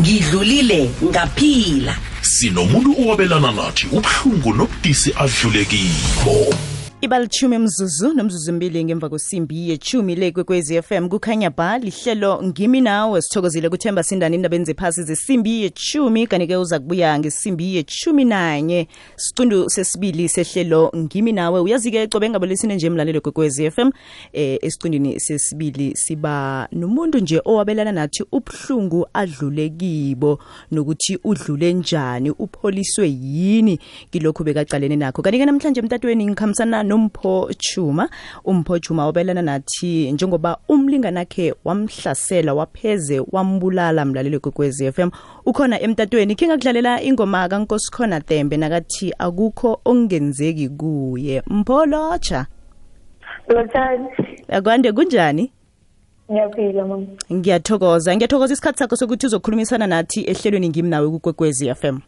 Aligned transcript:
ngidlulile 0.00 0.90
ngaphila. 1.04 1.96
Sinomuntu 2.22 2.90
owabelana 3.00 3.52
nathi 3.52 3.86
ubuhlungu 3.86 4.54
nobudisi 4.54 5.10
adlule 5.16 5.64
kibo 7.04 7.14
ibalithumi 7.14 7.58
mzuzu 7.58 8.14
nomzuzu 8.14 8.52
mbili 8.52 8.84
ngemva 8.84 9.08
kwesimbi 9.08 9.70
yechumi 9.70 10.14
le 10.14 10.32
kwekwezi 10.32 10.82
FM 10.82 11.08
kukhanya 11.08 11.50
ba 11.50 11.78
lihlelo 11.78 12.42
ngimi 12.42 12.80
nawe 12.80 13.22
sithokozile 13.22 13.68
kuthemba 13.68 14.02
sindani 14.02 14.36
indabeni 14.36 14.64
zephasi 14.64 15.02
zesimbi 15.02 15.62
yechumi 15.62 16.26
kanti-ke 16.26 16.56
uza 16.56 16.78
kubuya 16.78 17.18
ngesimbi 17.18 17.76
yechumi 17.76 18.24
nanye. 18.24 18.88
Sicundu 19.16 19.70
sesibili 19.70 20.28
sehlelo 20.28 20.92
ngimi 20.96 21.32
nawe. 21.32 21.60
Uyazi-ke 21.60 22.06
cobe 22.06 22.30
ngabolisine 22.30 22.74
nje 22.74 22.86
emlalelo 22.86 23.20
kwekwezi 23.20 23.70
FM 23.70 23.90
eh 24.32 24.58
esicundini 24.62 25.20
sesibili 25.20 25.96
siba 25.96 26.68
nomuntu 26.72 27.18
nje 27.18 27.40
owabelana 27.44 27.92
nathi 27.92 28.24
ubuhlungu 28.32 29.06
adlule 29.14 29.68
kibo 29.68 30.38
nokuthi 30.70 31.18
udlule 31.24 31.72
njani 31.72 32.30
upholiswe 32.30 33.08
yini 33.08 33.78
kilokhu 34.10 34.44
bekacalene 34.44 34.96
nakho. 34.96 35.22
Kanti-ke 35.22 35.46
namhlanje 35.46 35.80
emtatweni 35.80 36.26
ngikhambisana 36.26 36.82
nompho 36.94 37.50
chuma 37.58 38.08
umpho 38.44 38.78
chuma 38.78 39.06
wabelana 39.06 39.42
nathi 39.42 40.12
njengoba 40.12 40.58
umlinganakhe 40.68 41.54
wamhlasela 41.64 42.54
wapheze 42.54 43.22
wambulala 43.32 44.04
mlaleli 44.04 44.38
kwekwezi 44.38 44.92
FM 44.92 45.10
ukhona 45.46 45.80
emtatweni 45.80 46.34
khe 46.34 46.46
ngakudlalela 46.46 47.02
ingoma 47.02 47.48
kankosikhona 47.48 48.20
tembe 48.20 48.56
nakathi 48.56 49.14
akukho 49.18 49.72
okungenzeki 49.84 50.68
kuye. 50.68 51.42
Mpho 51.46 51.86
lotsha 51.86 52.46
Lotshani. 53.48 54.08
akwande 54.48 54.92
kunjani? 54.92 55.52
Ngiyaphila 56.32 56.84
mama. 56.86 57.06
ngiyathokoza. 57.32 58.16
Ngiyathokoza 58.16 58.52
isikhathi 58.52 58.78
sakho 58.78 58.96
sokuthi 58.96 59.26
uzokhulumisana 59.26 59.86
nathi 59.86 60.20
ehlelweni 60.30 60.68
ngimi 60.68 60.88
nawe 60.88 61.10
kukwekwezi 61.10 61.74
FM 61.74 61.98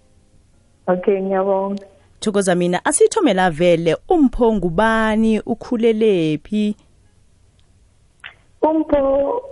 Okay, 0.87 1.21
ngiyabonga. 1.23 1.85
Thokoza 2.21 2.55
mina 2.55 2.85
asithomela 2.85 3.51
vele 3.51 3.97
umpho 4.09 4.53
ngubani 4.53 5.41
ukhulelephi 5.41 6.77
Umpho 8.63 9.43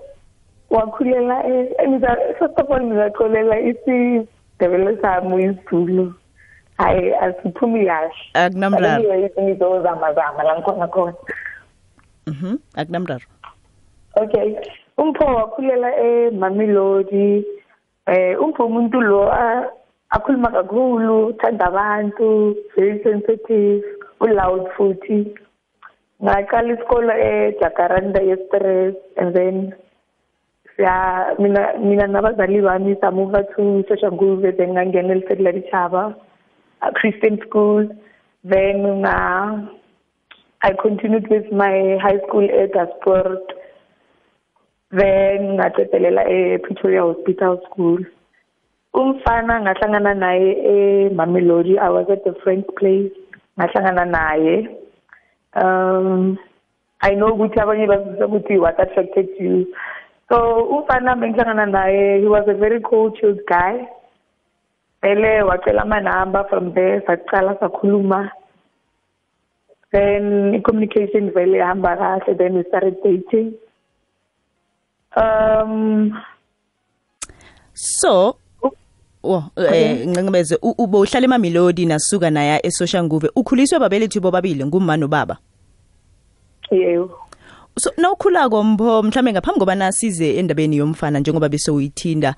wakhulela 0.70 1.42
first 2.38 2.58
of 2.58 2.70
all 2.70 2.80
ngizaxolela 2.80 3.60
isidebele 3.60 4.98
sami 5.00 5.44
isiZulu. 5.44 6.14
Hayi 6.78 7.14
asiphumi 7.14 7.86
kahle. 7.86 8.10
akunamraro 8.34 9.02
la 9.02 10.54
ngikhona 10.56 10.88
khona. 10.88 11.14
mhm 12.26 12.58
akunamraro 12.74 13.26
Okay. 14.16 14.56
Umpho 14.98 15.24
wakhulela 15.24 15.90
eMamelodi. 15.98 17.44
um 18.06 18.44
umpho 18.44 18.66
umuntu 18.66 19.00
lo 19.00 19.30
akhuluma 20.14 20.50
kakhulu, 20.54 21.34
uthanda 21.34 21.66
abantu, 21.66 22.54
very 22.76 23.02
sensitive, 23.02 23.82
uloud 24.20 24.70
futhi. 24.76 25.34
Ngaqala 26.22 26.74
isikole 26.74 27.14
eJacaranda 27.30 28.20
Express 28.22 28.94
and 29.18 29.34
then 29.34 29.74
siya 30.76 31.34
mina 31.38 31.74
mina 31.78 32.06
nabazali 32.06 32.62
bami 32.62 32.94
samuva 33.02 33.42
to 33.54 33.82
Soshanguve 33.90 34.56
then 34.56 34.74
ngangena 34.74 35.14
elisela 35.18 35.52
Chaba 35.70 36.14
a 36.82 36.92
Christian 36.92 37.38
school. 37.46 37.88
Then 38.44 39.02
nga 39.02 39.68
I 40.62 40.70
continued 40.80 41.28
with 41.28 41.50
my 41.52 41.98
high 42.00 42.20
school 42.26 42.46
at 42.46 42.72
Sport 43.00 43.44
then 44.92 45.58
ngaqedelela 45.58 46.22
ePretoria 46.30 47.02
Hospital 47.02 47.60
School. 47.68 47.98
Umfana 48.94 49.60
ngahlangana 49.60 50.14
naye 50.14 50.50
eMamelodi 50.72 51.78
I 51.78 51.88
was 51.90 52.06
at 52.08 52.26
a 52.26 52.34
friend's 52.42 52.68
place 52.78 53.12
ngahlangana 53.58 54.04
naye. 54.16 54.68
Um 55.54 56.38
I 57.02 57.14
know 57.14 57.32
ukuthi 57.34 57.58
abanye 57.58 57.86
bazisa 57.86 58.26
ukuthi 58.26 58.60
what 58.60 58.80
attracted 58.80 59.28
you. 59.38 59.66
So 60.30 60.36
umfana 60.72 61.18
bengihlangana 61.18 61.66
naye 61.70 62.20
he 62.20 62.26
was 62.26 62.46
a 62.48 62.54
very 62.54 62.80
cold 62.80 63.18
chilled 63.18 63.40
guy. 63.48 63.88
Vele 65.02 65.42
wacela 65.42 65.82
amanamba 65.82 66.48
from 66.48 66.72
there 66.74 67.02
saqala 67.02 67.58
sakhuluma. 67.58 68.30
Then 69.92 70.54
i-communication 70.54 71.32
vele 71.32 71.58
yahamba 71.58 71.98
kahle 71.98 72.38
then 72.38 72.54
we 72.54 72.64
started 72.68 72.96
dating. 73.02 73.54
Um 75.16 76.22
so 77.74 78.38
wo 79.24 79.44
eh 79.56 80.06
ngincebeze 80.08 80.58
ube 80.62 80.98
uhlala 80.98 81.24
emamelodi 81.24 81.86
nasuka 81.86 82.30
naya 82.30 82.66
esoshanguve 82.66 83.30
ukhuliswe 83.36 83.78
babelethi 83.78 84.20
bobabili 84.20 84.64
ngumama 84.64 84.96
nobaba 84.96 85.36
yebo 86.70 87.24
so 87.76 87.90
nawukhulako 87.96 88.62
mpho 88.62 89.02
mhlambe 89.02 89.32
ngaphambi 89.32 89.60
koba 89.60 89.74
nasize 89.74 90.36
endabeni 90.36 90.76
yomfana 90.76 91.18
njengoba 91.18 91.48
bese 91.48 91.70
uyithinda 91.70 92.34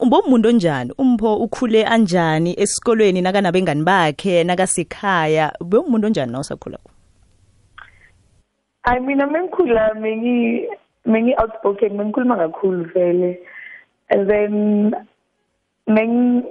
ubomuntu 0.00 0.48
onjani? 0.48 0.92
Umpho 0.98 1.36
ukhule 1.36 1.84
anjani 1.84 2.60
esikolweni 2.60 3.22
nakanabengani 3.22 3.82
bakhe 3.82 4.44
nakasekhaya? 4.44 5.52
Ube 5.60 5.76
umuntu 5.76 6.06
onjani 6.06 6.32
nawusakhulako? 6.32 6.90
I 8.84 9.00
mean 9.00 9.18
mengikhula 9.18 9.94
mengi 9.94 10.68
mengi 11.06 11.34
outspoken 11.40 11.96
mengikhuluma 11.96 12.36
kakhulu 12.36 12.84
vele. 12.92 13.38
And 14.10 14.28
then 14.28 14.94
meng 15.86 16.44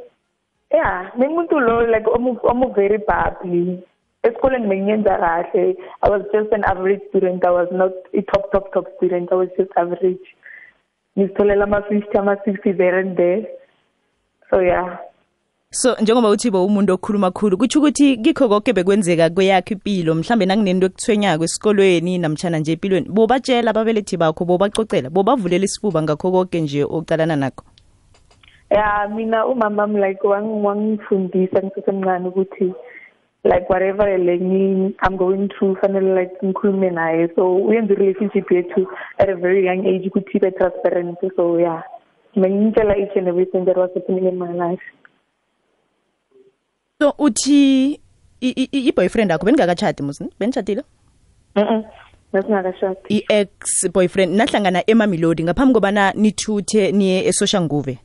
yeah 0.71 1.11
mengumuntu 1.17 1.59
lo 1.59 1.81
like 1.87 2.07
omu 2.07 2.39
omu 2.43 2.73
very 2.73 2.97
bubbly. 2.97 3.83
Esikoleni 4.23 4.67
bengiyenza 4.67 5.17
kahle. 5.17 5.75
I 6.01 6.09
was 6.09 6.21
just 6.31 6.53
an 6.53 6.63
average 6.63 7.01
student. 7.09 7.45
I 7.45 7.51
was 7.51 7.67
not 7.71 7.91
a 8.13 8.21
top 8.21 8.51
top 8.51 8.73
top 8.73 8.85
student. 8.95 9.31
I 9.31 9.35
was 9.35 9.49
just 9.57 9.71
average. 9.75 10.27
Ngizitholela 11.17 11.63
ama-fifty 11.63 12.17
ama-sixty 12.17 12.71
there 12.71 12.99
and 12.99 13.17
there. 13.17 13.45
So 14.49 14.59
yeah. 14.59 14.97
So 15.71 15.95
njengoba 15.95 16.29
uthi 16.29 16.51
bo 16.51 16.65
umuntu 16.65 16.93
okhuluma 16.93 17.31
khulu 17.31 17.57
kutsho 17.57 17.79
ukuthi 17.79 18.17
kikho 18.17 18.49
konke 18.49 18.73
bekwenzeka 18.73 19.29
kweyakho 19.29 19.73
impilo 19.73 20.15
mhlambe 20.15 20.45
nakunento 20.45 20.85
ekuthwenyako 20.85 21.43
esikolweni 21.43 22.17
namtshana 22.17 22.59
nje 22.59 22.71
empilweni 22.71 23.09
bobatshela 23.09 23.71
ababelethi 23.71 24.17
bakho 24.17 24.45
bobacocela 24.45 25.09
bobavulela 25.09 25.65
isifuba 25.65 26.01
ngakho 26.01 26.31
konke 26.31 26.61
nje 26.61 26.83
ocalana 26.83 27.35
nakho. 27.35 27.72
Yeah 28.71 29.09
mina 29.15 29.45
umama 29.45 29.81
wami 29.83 29.99
like 30.07 30.23
wang- 30.27 30.63
wangifundisa 30.65 31.61
ngisesemncane 31.63 32.27
ukuthi 32.27 32.73
like 33.43 33.65
whatever 33.69 34.19
like 34.19 34.43
ngi- 34.43 34.93
i'm 35.07 35.17
going 35.17 35.47
through 35.47 35.77
fanele 35.77 36.15
like 36.15 36.31
ngikhulume 36.45 36.89
naye. 36.89 37.29
So 37.35 37.55
uyenza 37.55 37.93
i-relationship 37.93 38.51
yethu 38.51 38.87
at 39.17 39.29
a 39.29 39.35
very 39.35 39.65
young 39.65 39.85
age 39.87 40.07
ukuthi 40.09 40.37
ibe 40.37 40.51
transparent. 40.51 41.17
So 41.35 41.59
yeah 41.59 41.83
mengintshela 42.35 42.97
each 42.97 43.15
and 43.17 43.27
everything 43.27 43.65
that 43.65 43.77
was 43.77 43.89
happening 43.93 44.25
in 44.27 44.37
my 44.37 44.51
life. 44.53 44.81
So 47.01 47.13
uthi 47.19 47.99
i- 48.41 48.53
i- 48.61 48.69
i- 48.71 48.87
i-boyfriend 48.87 49.31
akho 49.31 49.45
beningakatshadi 49.45 50.03
musi 50.03 50.29
benitshadile 50.39 50.83
mhm 51.55 51.83
besingakashadi 52.33 52.99
i-ex 53.09 53.89
boyfriend 53.93 54.35
nahlangana 54.35 54.83
emamelodi 54.89 55.43
ngaphambi 55.43 55.73
kobana 55.73 56.11
nithuthe 56.13 56.91
niye 56.91 57.25
esoshanguve. 57.27 57.99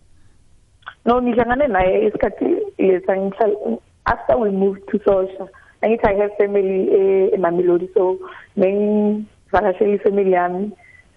No 1.05 1.23
ngihlangane 1.23 1.67
naye 1.67 2.07
isikhathi 2.07 2.45
lesa 2.79 3.17
ngihlala 3.17 3.79
after 4.05 4.37
we 4.39 4.51
moved 4.51 4.83
to 4.91 4.99
sosha 4.99 5.49
angithi 5.83 6.07
i 6.07 6.15
have 6.21 6.33
family 6.39 6.89
eh, 6.95 7.31
emamelodi 7.35 7.89
so 7.95 8.19
bengivakashela 8.57 9.95
ifamily 9.95 10.33
yami 10.33 10.71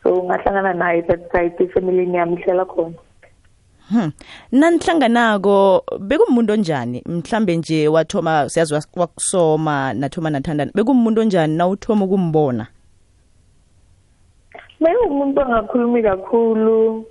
so 0.04 0.24
ngahlangana 0.24 0.74
naye 0.74 1.02
that 1.02 1.32
side 1.32 1.54
efamilini 1.64 2.18
yami 2.18 2.36
ihlala 2.42 2.66
khona 2.66 2.94
Hmm. 3.92 4.12
nanihlanganako 4.52 5.84
bekumuntu 6.00 6.54
onjani 6.54 7.04
mhlambe 7.06 7.58
nje 7.58 7.88
wathoma 7.88 8.50
siyazi 8.50 8.74
was- 8.74 8.88
wakusoma 9.00 9.94
nathoma 9.94 10.30
nathandana 10.30 10.72
bekumuntu 10.76 11.22
onjani 11.22 11.58
nawuthoma 11.58 12.06
ukumbona 12.06 12.68
Bengumuntu 14.82 15.42
ongakhulumi 15.42 16.04
kakhulu. 16.04 17.06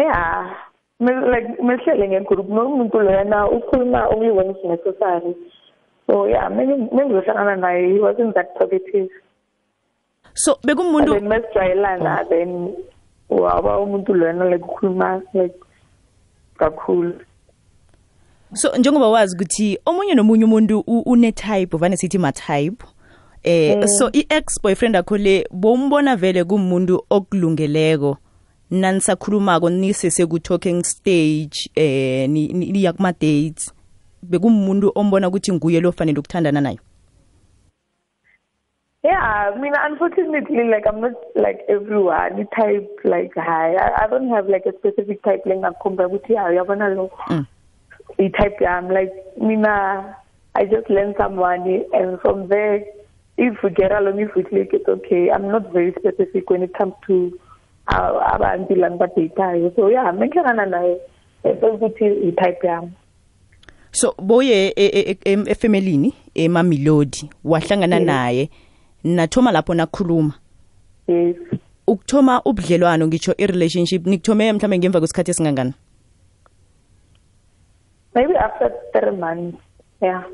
Yeah. 0.00 0.50
Like 1.00 1.62
mehlele 1.62 2.08
ngegroup 2.08 2.48
nomuntu 2.48 3.00
loyana 3.00 3.48
ukhuluma 3.50 4.06
only 4.14 4.30
when 4.30 4.50
it's 4.50 4.64
necessary. 4.64 5.34
So 6.06 6.26
yeah, 6.28 6.48
mengizohlangana 6.50 7.56
naye 7.56 7.92
he 7.92 7.98
wasn't 7.98 8.34
that 8.34 8.54
talkative. 8.58 9.08
so 10.34 10.58
bekumuntu 10.64 11.12
then 11.14 11.28
mesijwayelana 11.28 12.24
then 12.28 12.74
waba 13.30 13.78
umuntu 13.80 14.14
loyana 14.14 14.44
like 14.50 14.64
ukhuluma 14.64 15.22
like 15.34 15.54
kakhulu. 16.58 17.12
so 18.54 18.76
njengoba 18.78 19.08
wazi 19.08 19.36
ukuthi 19.36 19.78
omunye 19.86 20.14
nomunye 20.14 20.44
umuntu 20.44 20.80
u- 20.86 21.02
une-type 21.06 21.76
vane 21.76 21.96
sithi 21.96 22.18
ma-type 22.18 22.84
eh 23.44 23.86
so 23.86 24.10
i-ex 24.12 24.62
boyfriend 24.62 24.96
akho 24.96 25.16
le 25.16 25.46
bombona 25.50 26.16
vele 26.16 26.44
kumuntu 26.44 27.04
okulungeleko 27.10 28.16
nanisakhulumako 28.72 29.70
nisese 29.70 30.26
ku-talking 30.26 30.82
stage 30.84 31.70
eh 31.76 32.24
ni- 32.30 32.52
ni- 32.52 32.72
niya 32.72 32.92
kuma-dates 32.92 33.72
bekumuntu 34.22 34.92
ombona 34.94 35.28
ukuthi 35.28 35.52
nguye 35.52 35.80
lo 35.80 35.92
fanele 35.92 36.18
ukuthandana 36.18 36.60
nayo 36.60 36.78
Yeah, 39.04 39.18
I 39.20 39.58
mean, 39.58 39.72
unfortunately, 39.74 40.62
like 40.70 40.84
I'm 40.86 41.00
not 41.00 41.14
like 41.34 41.62
everyone. 41.68 42.38
I 42.38 42.46
type 42.54 42.88
like 43.02 43.32
hi. 43.34 43.74
I, 43.74 44.04
I 44.04 44.06
don't 44.06 44.28
have 44.30 44.46
like 44.48 44.62
a 44.64 44.72
specific 44.78 45.24
type 45.24 45.42
like 45.44 45.58
ngakhomba 45.58 46.06
ukuthi 46.06 46.32
yeah, 46.32 46.46
uyabona 46.50 46.88
lo. 46.94 47.10
Mm. 47.28 47.46
I 48.20 48.28
type 48.28 48.60
yeah, 48.60 48.78
I'm 48.78 48.88
like 48.88 49.10
mina 49.40 50.14
I 50.54 50.64
just 50.66 50.88
learn 50.88 51.14
someone 51.18 51.66
and 51.92 52.20
from 52.20 52.46
there 52.48 52.84
if 53.38 53.60
we 53.64 53.70
get 53.70 53.90
along 53.90 54.20
if 54.20 54.36
we 54.36 54.44
click 54.44 54.70
it's 54.72 54.88
okay. 54.88 55.30
I'm 55.34 55.48
not 55.48 55.72
very 55.72 55.92
specific 55.98 56.48
when 56.48 56.62
it 56.62 56.72
comes 56.78 56.94
to 57.08 57.32
uh, 57.34 57.51
abantu 57.86 58.74
lang 58.74 58.98
badatayo. 58.98 59.72
So 59.76 59.88
yeah, 59.90 60.12
menhlangana 60.14 60.66
naye 60.66 60.96
ukuthi 61.44 62.04
i 62.28 62.32
type 62.32 62.66
yami. 62.66 62.90
so 63.94 64.14
boye 64.18 64.72
e- 64.76 64.86
e- 64.86 65.10
e- 65.10 65.18
em- 65.32 65.48
efemelini 65.48 66.14
emamelodi 66.34 67.30
wahlangana 67.44 68.00
naye 68.00 68.50
nathoma 69.04 69.52
lapho 69.52 69.74
nakhuluma 69.74 70.32
Yes. 71.08 71.36
ukuthoma 71.86 72.42
ubudlelwano 72.44 73.06
ngitsho 73.06 73.34
i-relationship 73.38 74.06
nikuthome 74.06 74.52
mhlawumbe 74.52 74.78
ngemva 74.78 74.98
kwesikhathi 75.00 75.30
esingangani 75.30 75.74
Maybe 78.14 78.36
after 78.36 78.70
three 78.92 79.16
months. 79.16 79.58
Yeah. 80.02 80.24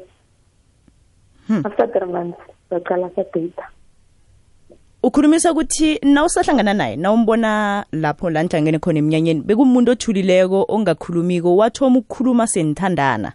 After 1.65 1.87
three 1.93 2.13
months, 2.13 2.39
baqala 2.71 3.11
sadata. 3.17 3.65
Ukhulumisa 5.03 5.53
ukuthi 5.53 5.99
na 6.03 6.25
usahlangana 6.25 6.75
naye 6.75 6.97
na 6.97 7.13
umbona 7.13 7.85
lapho 7.93 8.31
la 8.31 8.43
nihlangene 8.43 8.79
khona 8.79 8.99
emnyanyeni 8.99 9.41
bekumuntu 9.41 9.91
othulileko 9.93 10.65
ongakhulumiko 10.69 11.57
wathoma 11.57 11.99
ukukhuluma 11.99 12.47
senithandana 12.47 13.33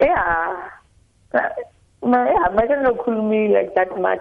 Yeah. 0.00 0.72
Ma 2.02 2.18
yeah, 2.28 2.52
manje 2.54 2.76
nokhulumi 2.76 3.48
like 3.48 3.74
that 3.74 3.90
much 3.98 4.20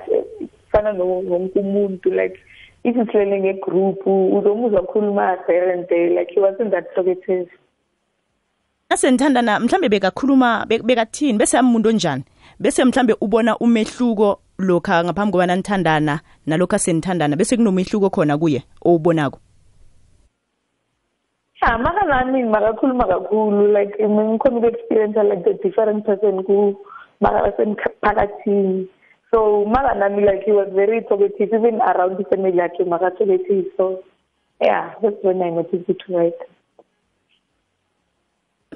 fana 0.71 0.94
no 0.94 1.06
wonke 1.06 1.59
umuntu 1.59 2.09
like 2.12 2.39
if 2.83 2.95
uhlele 2.95 3.39
ngegroup 3.39 4.07
uzomuzwa 4.07 4.81
khuluma 4.81 5.38
there 5.47 5.73
and 5.73 5.88
there 5.89 6.09
like 6.09 6.31
he 6.33 6.39
wasn't 6.39 6.71
that 6.71 6.85
talkative. 6.95 7.50
nasenithandana 8.89 9.59
mhlambe 9.59 9.89
bekakhuluma 9.89 10.65
be- 10.67 10.79
bekathini 10.79 11.38
bese 11.38 11.57
amuntu 11.57 11.89
onjani 11.89 12.23
bese 12.59 12.85
mhlambe 12.85 13.15
ubona 13.21 13.57
umehluko 13.57 14.39
lokha 14.60 15.04
ngaphambi 15.04 15.31
kobana 15.31 15.56
nithandana 15.56 16.19
nalokho 16.46 16.75
asenithandana 16.75 17.36
bese 17.36 17.57
kunomehluko 17.57 18.10
khona 18.10 18.38
kuye 18.38 18.63
owubonako 18.86 19.40
Yeah, 21.62 21.80
maka 21.80 22.06
nami 22.06 22.44
makakhuluma 22.44 23.07
kakhulu 23.07 23.72
like 23.74 23.96
ngikhona 23.98 24.57
uku-experience 24.60 25.16
like 25.18 25.44
the 25.44 25.54
different 25.63 26.06
person 26.06 26.44
ku 26.44 26.75
maka 27.22 27.42
basemphakathini 27.42 28.88
so 29.31 29.66
maka 29.66 29.96
nami 29.98 30.22
like 30.25 30.44
he 30.46 30.52
was 30.52 30.68
very 30.75 31.01
talkative 31.10 31.50
even 31.54 31.81
around 31.81 32.18
the 32.18 32.24
family 32.30 32.58
yakhe 32.60 32.86
maka 32.86 33.10
talkative 33.18 33.66
so 33.78 34.04
yeah 34.62 34.94
that's 35.01 35.18
when 35.24 35.42
I 35.42 35.50
noticed 35.50 35.90
it 35.90 36.01
right. 36.10 36.38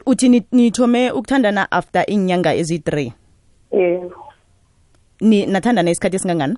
uthi 0.06 0.30
ni- 0.30 0.48
nithome 0.52 1.12
ukuthandana 1.12 1.72
after 1.72 2.04
iinyanga 2.10 2.54
ezi-three 2.56 3.14
Yeah. 3.72 4.10
Ni 5.22 5.46
nathandana 5.46 5.92
isikhathi 5.92 6.16
esingangani? 6.16 6.58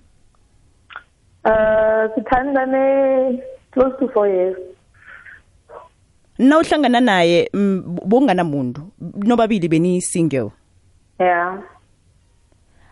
Uh, 1.45 2.15
sithandane 2.15 3.41
close 3.71 3.95
to 3.99 4.07
four 4.13 4.27
years. 4.27 4.57
na 6.39 6.57
uhlangana 6.59 6.99
naye 6.99 7.49
mm, 7.53 7.97
bonganamuntu 8.05 8.81
nobabili 9.17 9.67
beni-single. 9.67 10.49
Yeah. 11.19 11.59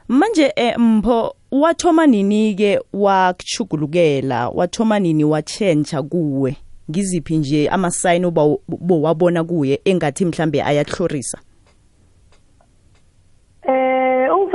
manje 0.08 0.54
eh, 0.56 0.78
mpho 0.80 1.36
wathoma 1.52 2.08
nini-ke 2.08 2.80
wakuchugulukela 2.94 4.50
wathoma 4.50 5.00
nini 5.00 5.24
watshentsha 5.24 6.04
kuwe? 6.04 6.56
Ngiziphi 6.92 7.38
nje 7.38 7.70
amasayini 7.70 8.26
oba 8.26 8.58
bowabona 8.68 9.44
kuye 9.44 9.82
engathi 9.86 10.26
mhlambe 10.26 10.64
ayahlorisa? 10.64 11.38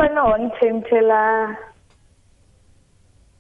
Eh, 0.05 0.11
umfana 0.11 0.25
wangithentshela 0.25 1.57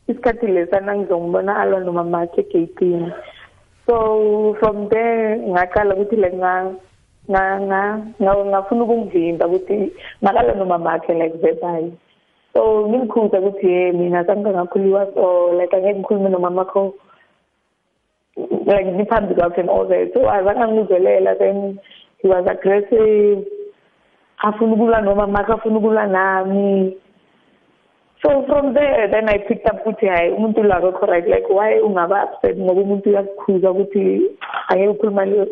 isikhathi 0.09 0.47
lesana 0.47 0.97
ngizombona 0.97 1.57
alwa 1.61 1.81
nomamakhe 1.81 2.41
egeyitini. 2.41 3.13
So 3.87 4.57
from 4.61 4.89
there 4.89 5.37
ngaqala 5.45 5.95
ukuthi 5.95 6.17
like 6.17 6.33
nga 6.33 6.73
nga 7.29 7.61
nga 7.69 7.81
nga- 8.21 8.45
ngafuna 8.49 8.85
ukungivimba 8.85 9.47
ukuthi 9.47 9.93
makalwa 10.23 10.55
nomamakhe 10.57 11.13
like 11.13 11.37
verbal. 11.43 11.93
So 12.55 12.89
ngimkhuza 12.89 13.41
ukuthi 13.41 13.69
hey 13.69 13.93
mina 13.93 14.25
sange 14.25 14.49
ngakhuliwa 14.49 15.13
so 15.15 15.53
like 15.53 15.77
angeke 15.77 15.99
ngikhulume 15.99 16.31
nomamakho 16.31 16.95
like 18.65 18.89
ngiphambi 18.89 19.35
kwakhe 19.35 19.61
and 19.61 19.69
all 19.69 19.85
that. 19.85 20.15
So 20.15 20.21
azange 20.33 20.73
ngizelela 20.73 21.37
then 21.39 21.79
he 22.23 22.29
was 22.29 22.47
aggressive. 22.49 23.54
Afuna 24.39 24.73
ukulwa 24.73 25.01
noma 25.01 25.27
makhe 25.27 25.53
afuna 25.53 25.79
ukulwa 25.79 26.07
nami. 26.07 26.97
So 28.23 28.45
from 28.47 28.73
there 28.73 29.09
then 29.11 29.29
i 29.29 29.39
picked 29.39 29.67
up 29.67 29.81
ukuthi 29.87 30.07
hayi 30.07 30.31
umuntu 30.31 30.63
lo 30.63 30.75
akekho 30.75 31.07
right 31.07 31.27
like 31.27 31.49
why 31.49 31.81
ungaba 31.81 32.25
upset 32.25 32.57
ngoba 32.59 32.81
umuntu 32.81 33.11
uyakukhuza 33.11 33.71
ukuthi 33.71 34.23
angeke 34.69 34.91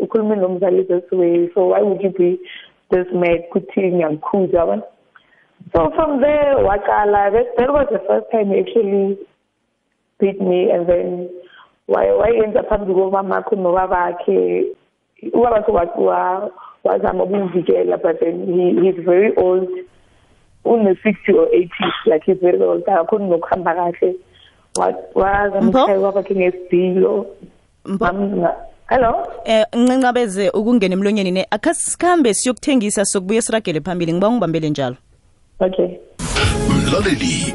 ukhulume 0.00 0.36
nomzali 0.36 0.84
this 0.84 1.12
way 1.12 1.50
so 1.54 1.68
why 1.68 1.82
would 1.82 2.02
you 2.02 2.10
be 2.10 2.38
this 2.90 3.06
mad 3.12 3.44
ukuthi 3.50 3.92
ngiyakukhuza 3.92 4.58
yabona? 4.58 4.82
So 5.74 5.90
from 5.94 6.20
there 6.20 6.56
waqala 6.56 7.32
that, 7.32 7.70
was 7.70 7.86
the 7.92 8.02
first 8.08 8.30
time 8.32 8.48
he 8.48 8.60
actually 8.60 9.18
beat 10.18 10.40
me 10.40 10.70
and 10.70 10.86
then 10.88 11.28
wayenza 11.88 12.62
phambi 12.62 12.94
komamakho 12.94 13.56
nobabakhe 13.56 14.66
ubabakhe 15.32 15.72
wazama 16.84 17.24
ukumvikela 17.24 17.96
but 17.96 18.20
then 18.20 18.46
he, 18.46 18.80
he's 18.82 19.04
very 19.04 19.32
old. 19.36 19.68
Une-sixty 20.64 21.32
or 21.32 21.48
eighty 21.54 21.84
like 22.06 22.22
he's 22.24 22.38
very 22.40 22.60
old. 22.62 22.82
Akakhoni 22.86 23.28
nokuhamba 23.30 23.74
kahle. 23.74 24.14
Wa- 24.76 24.94
wazama 25.14 25.60
Mpho? 25.60 25.78
ukushaya 25.78 25.98
ubabakhe 25.98 26.34
ngesidilo 26.34 27.26
Mpho? 27.84 28.04
Ngam- 28.04 28.36
nga- 28.36 28.56
hello? 28.88 29.26
Eh 29.44 29.64
nqincabeze 29.76 30.50
ukungena 30.50 30.94
emlonyeni 30.94 31.30
ne 31.30 31.46
akhasikhambe 31.50 32.34
siyokuthengisa 32.34 33.04
sokubuye 33.04 33.42
siragele 33.42 33.80
phambili. 33.80 34.12
Ngiba 34.12 34.28
ungibambele 34.28 34.70
njalo. 34.70 34.96
Okay. 35.60 35.88
Mlaleli 36.68 37.54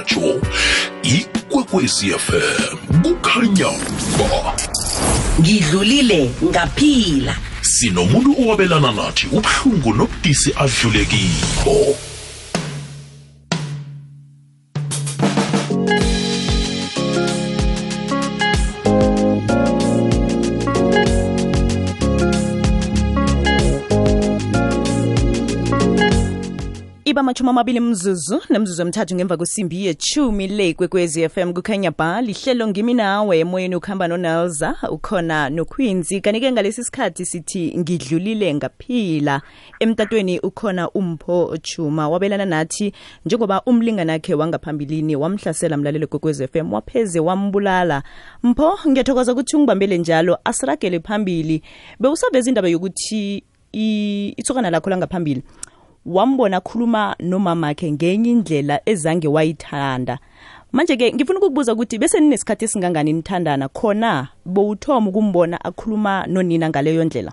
zomrhatsho 0.01 0.41
ikwekwecfm 1.03 2.77
kukhanya 3.03 3.71
ba. 4.17 4.55
Ngidlulile 5.39 6.31
ngaphila. 6.43 7.35
Sinomuntu 7.61 8.35
owabelana 8.41 8.91
nathi 8.91 9.27
ubuhlungu 9.31 9.93
nobudisi 9.93 10.53
adlule 10.55 11.05
iba 27.11 27.21
amachumi 27.21 27.49
amabili 27.49 27.79
mzuzu 27.79 28.41
nemzuzu 28.49 28.81
emthathu 28.81 29.15
ngemva 29.15 29.37
kwesimbi 29.37 29.85
yechumi 29.85 30.47
le 30.47 30.73
kwekwezi 30.73 31.29
fm 31.29 31.53
kukhanya 31.53 31.91
ba. 31.91 32.21
Lihlelo 32.21 32.67
ngimi 32.67 32.93
nawe 32.93 33.39
emoyeni 33.39 33.75
ukuhamba 33.75 34.07
nonelza 34.07 34.75
ukhona 34.89 35.49
nokhwinzi 35.49 36.21
kanike 36.21 36.51
ngalesi 36.51 36.83
sikhathi 36.83 37.25
sithi 37.25 37.77
ngidlulile 37.77 38.53
ngaphila. 38.53 39.41
Emtatweni 39.79 40.39
ukhona 40.39 40.89
umpho 40.91 41.57
chuma 41.61 42.09
wabelana 42.09 42.45
nathi 42.45 42.93
njengoba 43.25 43.61
umlingani 43.65 44.11
akhe 44.11 44.33
wangaphambilini 44.33 45.15
wamhlasela 45.15 45.77
mlalelo 45.77 46.07
kwekwezi 46.07 46.47
fm 46.47 46.73
wapheze 46.73 47.19
wambulala. 47.19 48.03
Mpho 48.43 48.79
ngiyathokoza 48.87 49.31
ukuthi 49.31 49.55
ungibambele 49.55 49.97
njalo 49.97 50.37
asiragele 50.43 50.99
phambili. 50.99 51.63
Bewusaveza 51.99 52.49
indaba 52.49 52.67
yokuthi 52.67 53.43
itsokana 53.73 54.69
lakho 54.69 54.89
langaphambili 54.89 55.43
wambona 56.05 56.57
akhuluma 56.57 57.15
nomamakhe 57.19 57.91
ngenye 57.91 58.31
indlela 58.31 58.81
ezange 58.85 59.27
wayithanda. 59.27 60.17
Manje-ke 60.71 61.13
ngifuna 61.13 61.39
ukukubuza 61.39 61.73
ukuthi 61.73 61.97
bese 61.97 62.19
ninesikhathi 62.19 62.65
esingangani 62.65 63.13
nithandana 63.13 63.67
khona? 63.67 64.27
Bowuthoma 64.45 65.09
ukumbona 65.09 65.65
akhuluma 65.65 66.25
nonina 66.27 66.69
ngaleyo 66.69 67.03
ndlela? 67.03 67.31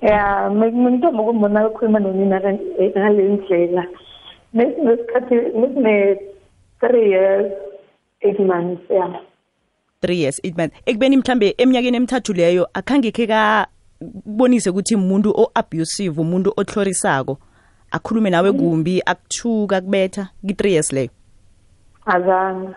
Ya 0.00 0.50
ngithoma 0.50 1.22
ukumbona 1.22 1.60
akhuluma 1.60 1.98
nonina 1.98 2.40
ngale 2.40 3.22
ndlela. 3.28 3.86
Nesikhathi 4.54 5.34
nesine-three 5.34 7.10
years 7.10 7.52
eight 8.20 8.38
months 8.40 8.90
ya. 8.90 9.20
Three 10.00 10.20
years 10.20 10.40
eight 10.44 10.56
months. 10.56 10.76
Ekubeni 10.86 11.16
mhlambe 11.16 11.54
eminyakeni 11.58 11.96
emithathu 11.96 12.32
leyo 12.32 12.68
akhange 12.74 13.10
khe 13.98 14.06
kabonise 14.24 14.70
ukuthi 14.70 14.94
umuntu 14.94 15.30
o-abusive 15.30 16.20
umuntu 16.20 16.52
otlhorisako 16.56 17.38
akhulume 17.90 18.30
nawe 18.30 18.52
kumbi 18.52 19.02
akuthuka 19.06 19.76
akubetha 19.76 20.28
ki-three 20.46 20.72
years 20.72 20.92
leyo? 20.92 21.10
Azange. 22.06 22.74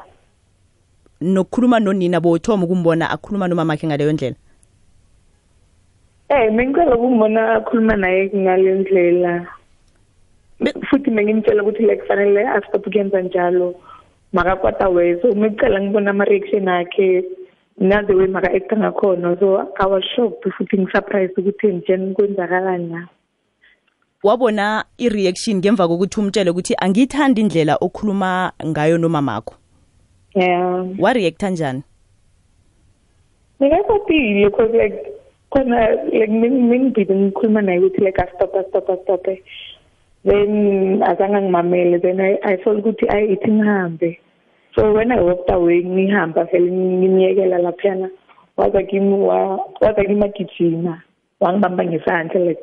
Nokukhuluma 1.22 1.80
nonina 1.80 2.20
bowuthoma 2.20 2.64
ukumbona 2.66 3.10
akhuluma 3.10 3.48
nomamakhe 3.48 3.88
ngaleyo 3.88 4.14
ndlela? 4.14 4.36
Eh 6.30 6.52
bengicela 6.52 6.96
ukumbona 6.96 7.56
akhuluma 7.56 7.96
naye 7.96 8.32
ngale 8.36 8.76
ndlela. 8.76 9.48
Futhi 10.90 11.12
bengimtshela 11.12 11.64
ukuthi 11.64 11.84
like 11.84 12.02
kufanele 12.02 12.48
astop 12.48 12.88
ukuyenza 12.88 13.22
njalo. 13.22 13.76
Makakwata 14.34 14.90
we 14.90 15.20
so 15.22 15.28
ngicela 15.28 15.82
ngibona 15.82 16.12
ama 16.12 16.26
reaction 16.26 16.68
akhe 16.68 17.24
naze 17.78 18.14
we 18.14 18.28
maka 18.28 18.52
actor 18.54 18.78
ngakhona. 18.78 19.40
So 19.40 19.74
I 19.80 19.86
was 19.86 20.04
shocked 20.16 20.46
futhi 20.58 20.78
ngisurprised 20.78 21.38
ukuthi 21.38 21.68
njeni 21.68 22.14
kwenzakalani 22.14 22.88
na. 22.92 23.08
wabona 24.24 24.86
i-reaction 24.98 25.58
ngemva 25.58 25.88
kokuthi 25.88 26.20
umtshele 26.20 26.50
ukuthi 26.52 26.76
angiyithandi 26.78 27.42
indlela 27.42 27.78
okhuluma 27.82 28.52
ngayo 28.66 28.98
nomamakho? 28.98 29.56
Yeah. 30.36 30.86
wareacta 31.00 31.50
njani? 31.50 31.84
Ngiyakwathile 33.62 34.50
because 34.50 34.72
like 34.74 34.98
khona 35.50 36.06
like 36.12 36.32
mengibide 36.32 37.16
ngikhuluma 37.16 37.62
naye 37.62 37.80
ukuthi 37.80 38.02
like 38.02 38.22
stop 38.36 38.54
stop 38.70 39.04
stop 39.04 39.26
then 40.24 41.02
azange 41.04 41.42
ngimamele. 41.42 42.02
Then 42.02 42.22
I, 42.22 42.38
I 42.44 42.58
felt 42.58 42.86
ukuthi 42.86 43.08
ayi 43.10 43.34
ithi 43.34 43.52
ngihambe. 43.52 44.20
So 44.76 44.92
when 44.94 45.12
I 45.12 45.20
walked 45.22 45.50
away 45.52 45.84
ngihamba 45.84 46.44
vele 46.52 46.72
ngimyekela 46.72 47.58
laphana 47.58 48.10
waza 48.58 48.84
kimi 48.84 49.14
wa- 49.14 49.60
waza 49.82 50.04
kimi 50.04 50.24
agijima 50.26 51.02
wangibamba 51.40 51.86
ngesandla 51.86 52.40
like 52.40 52.62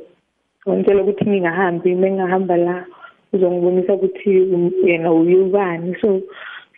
wangitshela 0.66 1.02
ukuthi 1.02 1.24
ngingahambi 1.26 1.94
mengingahamba 1.94 2.56
la 2.56 2.86
uzongibonisa 3.32 3.94
ukuthi 3.94 4.40
um- 4.40 4.72
yena 4.84 5.12
uyubani 5.12 5.96
so 6.00 6.20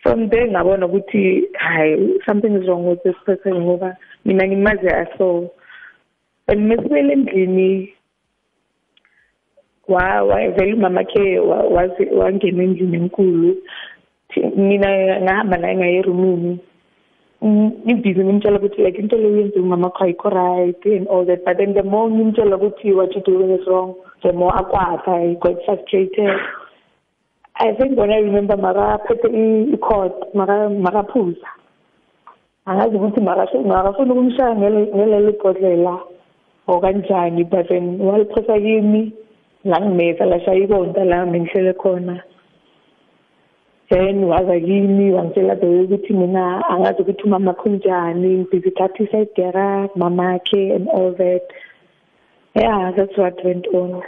from 0.03 0.29
there 0.29 0.51
ngabona 0.51 0.85
ukuthi 0.85 1.47
hayi 1.53 2.19
something 2.25 2.55
is 2.57 2.67
wrong 2.67 2.87
with 2.89 3.03
this 3.03 3.15
person 3.25 3.53
ngoba 3.61 3.95
mina 4.25 4.47
ngimazi 4.47 4.87
aso 4.87 5.49
and 6.47 6.61
mesibele 6.67 7.13
endlini 7.13 7.93
wa 9.87 10.21
wa 10.23 10.47
vele 10.49 11.39
wa- 11.39 11.63
wazi 11.63 12.05
wangena 12.05 12.63
endlini 12.63 12.97
enkulu. 12.97 13.57
Mina 14.55 15.19
ngahamba 15.21 15.57
naye 15.57 15.75
ngaye 15.75 15.95
erumini. 15.97 16.59
Ngibhizi 17.85 18.23
ngimtshela 18.23 18.59
ukuthi 18.59 18.83
like 18.83 18.99
into 18.99 19.17
leyo 19.17 19.37
yenze 19.37 19.59
umama 19.59 19.89
kho 19.89 20.03
ayikho 20.03 20.29
right 20.29 20.85
and 20.85 21.07
all 21.07 21.25
that 21.25 21.43
but 21.43 21.57
then 21.57 21.73
the 21.73 21.83
more 21.83 22.09
ngimtshela 22.09 22.55
ukuthi 22.57 22.93
what 22.93 23.15
you 23.15 23.21
doing 23.21 23.51
is 23.59 23.65
wrong 23.67 23.95
the 24.23 24.31
more 24.31 24.53
akwata 24.53 25.11
i 25.11 25.33
got 25.41 25.57
frustrated. 25.65 26.37
I 27.55 27.73
think 27.73 27.97
when 27.97 28.11
I 28.11 28.17
remember 28.17 28.55
makaphethe 28.57 29.73
i-court 29.73 30.35
maka 30.35 30.69
makaphuza 30.69 31.47
angazi 32.65 32.95
ukuthi 32.95 33.21
makafuna 33.21 34.13
ukumshaya 34.13 34.55
ngele- 34.55 34.91
ngelelo 34.95 35.31
bhodlela 35.41 35.99
or 36.67 36.81
kanjani 36.81 37.43
but 37.49 37.67
then 37.67 37.97
waliphosa 37.99 38.59
kimi 38.59 39.13
la 39.63 39.79
ngimeza 39.81 40.25
lashaya 40.25 40.63
ikonta 40.63 41.05
la 41.05 41.25
bengihlele 41.25 41.73
khona. 41.73 42.23
Then 43.91 44.23
waza 44.23 44.59
kimi 44.59 45.11
wangitshela 45.11 45.55
the 45.59 45.65
way 45.65 45.83
ukuthi 45.83 46.13
mina 46.13 46.63
angazi 46.69 47.01
ukuthi 47.01 47.23
umama 47.23 47.53
khunjani 47.53 48.27
ngibhizi 48.37 48.71
thatha 48.71 49.03
isayidera 49.03 49.89
mamakhe 49.95 50.75
and 50.75 50.87
all 50.89 51.11
that. 51.17 51.41
Yeah 52.55 52.91
that's 52.97 53.17
what 53.17 53.43
went 53.45 53.67
on. 53.73 54.01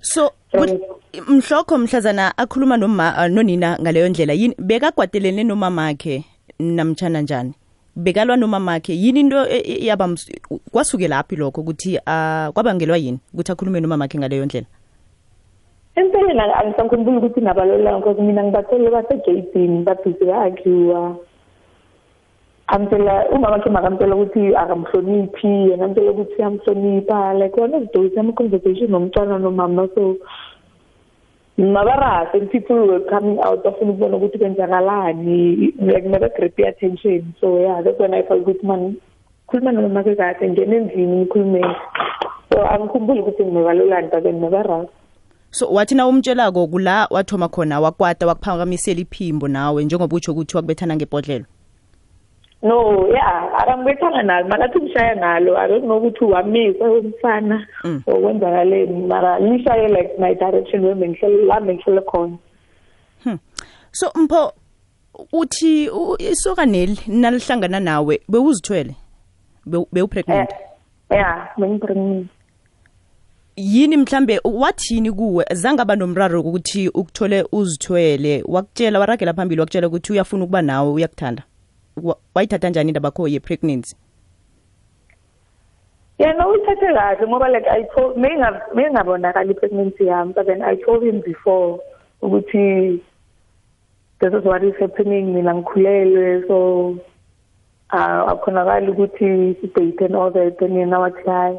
So 0.00 0.30
So- 0.52 0.58
kut- 0.58 0.80
mhlokho 1.28 1.78
mhlazana 1.78 2.38
akhuluma 2.38 2.76
noma 2.76 3.14
uh, 3.18 3.26
nonina 3.26 3.78
ngaleyo 3.82 4.08
ndlela 4.08 4.32
yini 4.32 4.54
bekagwatelene 4.58 5.44
nomamakhe 5.44 6.24
namtshana 6.58 7.20
njani? 7.20 7.54
Bekalwa 7.96 8.36
nomamakhe 8.36 8.94
yini 8.94 9.20
into 9.20 9.46
e- 9.48 9.62
e- 9.64 9.86
yaba 9.86 10.06
ms- 10.06 10.30
kwasuke 10.70 11.08
laphi 11.08 11.36
lokho 11.36 11.60
ukuthi 11.60 11.96
uh, 11.96 12.48
kwabangelwa 12.54 12.96
yini 12.96 13.18
ukuthi 13.34 13.52
akhulume 13.52 13.80
nomamakhe 13.80 14.18
ngaleyo 14.18 14.44
ndlela? 14.44 14.66
Empeleni 15.96 16.40
ang- 16.40 16.56
angisakhumbuli 16.60 17.16
ukuthi 17.18 17.40
ngabalolanga 17.40 18.00
because 18.00 18.20
mina 18.20 18.44
ngibathole 18.44 18.90
basegeyitini 18.90 19.82
babhizi 19.82 20.24
ba-argue 20.28 21.16
amtshela 22.68 23.30
umama 23.32 23.58
khe 23.62 23.70
makamtshela 23.70 24.16
ukuthi 24.16 24.52
akamhloniphi 24.52 25.72
yena 25.72 25.84
amtshela 25.84 26.10
ukuthi 26.12 26.36
uyamhlonipha 26.36 27.34
like 27.40 27.56
one 27.56 27.74
of 27.74 27.88
those 27.92 28.12
ama-conversation 28.18 28.90
nomntwana 28.90 29.38
nomama. 29.38 29.88
So 29.94 30.18
mabarase 31.56 32.34
and 32.34 32.50
people 32.50 32.76
were 32.86 33.00
coming 33.08 33.38
out 33.40 33.64
bafuna 33.64 33.96
ukubona 33.96 34.16
ukuthi 34.16 34.38
kwenzakalani 34.38 35.72
like 35.80 36.08
mabagrip 36.08 36.58
i-attention. 36.58 37.32
So 37.40 37.56
yeah 37.56 37.80
that's 37.80 37.98
when 37.98 38.12
i 38.12 38.22
felt 38.22 38.44
ukuthi 38.44 38.66
man 38.66 39.00
khuluma 39.48 39.72
nomama 39.72 40.04
ke 40.04 40.12
kahle 40.12 40.50
ngena 40.50 40.76
endlini 40.76 41.24
ngikhulume. 41.24 41.62
So 42.52 42.60
angikhumbuli 42.66 43.20
ukuthi 43.20 43.44
nginebalolani 43.44 44.10
but 44.10 44.24
mabarase 44.24 45.05
so 45.50 45.66
wathi 45.68 45.94
na 45.94 46.06
umtshelako 46.06 46.66
kula 46.66 47.08
wathoma 47.10 47.48
khona 47.48 47.80
wakwata 47.80 48.26
wakuphakamisela 48.26 49.00
iphimbo 49.00 49.48
nawe 49.48 49.84
njengoba 49.84 50.16
utsho 50.16 50.32
ukuthi 50.32 50.56
wakubethana 50.56 50.96
ngebhodlelo? 50.96 51.44
No 52.62 53.06
yeah 53.08 53.52
akangibethanga 53.58 54.22
nalo 54.22 54.48
makathi 54.48 54.78
ngishaya 54.80 55.14
nalo 55.14 55.56
i 55.58 55.68
don't 55.68 55.84
know 55.84 55.96
ukuthi 55.98 56.24
wamisa 56.24 56.84
umfana 56.90 57.66
Mm. 57.84 58.02
or 58.06 58.20
kwenzakaleni 58.20 59.06
mara 59.06 59.38
lishaye 59.38 59.88
like 59.88 60.10
my 60.18 60.34
direction 60.34 60.82
where 60.84 60.94
bengihlele 60.94 61.44
la 61.46 61.60
bengihlele 61.60 62.00
khona. 62.00 62.36
So 63.92 64.10
mpho 64.14 64.52
uthi 65.32 65.90
isokaneli 66.18 66.98
nalihlangana 67.06 67.80
nawe 67.80 68.20
bewuzithwele? 68.28 68.94
Bewu- 69.66 69.86
bewupregnant 69.92 70.50
Eh, 70.50 70.56
yeah 71.10 71.48
bengipregnant 71.58 72.26
yini 73.56 73.96
mhlambe 73.96 74.40
wathini 74.44 75.12
kuwe? 75.12 75.44
Zange 75.52 75.82
aba 75.82 75.96
nomraro 75.96 76.40
ukuthi 76.40 76.88
ukuthole 76.88 77.44
uzithwele. 77.52 78.42
Wakutshela 78.48 78.98
waragela 78.98 79.34
phambili 79.34 79.60
wakutshela 79.60 79.86
ukuthi 79.86 80.12
uyafuna 80.12 80.44
ukuba 80.44 80.62
nawe 80.62 80.90
uyakuthanda. 80.92 81.42
Wa- 82.02 82.16
wayithatha 82.34 82.68
njani 82.70 82.88
indaba 82.90 83.10
kho 83.10 83.28
ye-pregnancy? 83.28 83.96
Yena 86.18 86.48
uyithathe 86.48 86.94
kahle 86.94 87.26
ngoba 87.28 87.48
like 87.48 87.68
i 87.70 87.84
told 87.94 88.16
mengingabonakali 88.16 89.50
i-pregnancy 89.50 90.06
yami 90.06 90.32
but 90.32 90.46
then 90.46 90.62
i 90.62 90.76
told 90.76 91.02
him 91.02 91.20
before 91.20 91.78
ukuthi 92.22 93.00
this 94.20 94.32
is 94.32 94.44
what 94.44 94.62
is 94.64 94.74
happening 94.80 95.34
mina 95.34 95.54
ngikhulelwe 95.54 96.48
so 96.48 96.88
uh, 97.92 98.32
akhonakali 98.32 98.88
ukuthi 98.90 99.54
sidate 99.60 100.04
and 100.04 100.16
all 100.16 100.32
that 100.32 100.58
then 100.58 100.76
yena 100.76 100.98
wathi 100.98 101.22
hayi. 101.30 101.58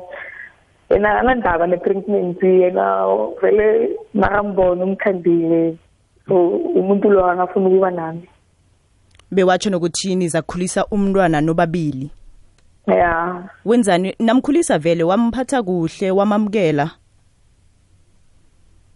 Yena 0.89 1.09
akanandaba 1.11 1.67
ne-pregnancy 1.67 2.61
yena 2.61 3.05
vele 3.41 3.89
makambona 4.13 4.83
umthandile 4.83 5.77
so 6.27 6.47
umuntu 6.47 7.09
lo 7.09 7.25
angafuna 7.25 7.67
ukuba 7.67 7.91
nami 7.91 8.29
bewatsho 9.31 9.69
nokuthi 9.69 10.15
nizakhulisa 10.15 10.85
umntwana 10.85 11.41
nobabili 11.41 12.09
ya 12.87 13.43
wenzani 13.65 14.15
namkhulisa 14.19 14.79
vele 14.79 15.03
wamphatha 15.03 15.63
kuhle 15.63 16.11
wamamukela 16.11 16.91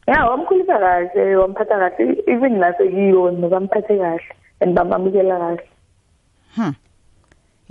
ya 0.07 0.25
wamkhulisa 0.25 0.79
kahle 0.79 1.36
wamphatha 1.36 1.77
kahle 1.77 2.24
even 2.27 2.57
nasekiyo 2.60 3.31
nobamphathe 3.31 3.98
kahle 3.98 4.24
and 4.60 4.75
bamamukela 4.75 5.39
kahle 5.39 5.63
hmm 6.55 6.74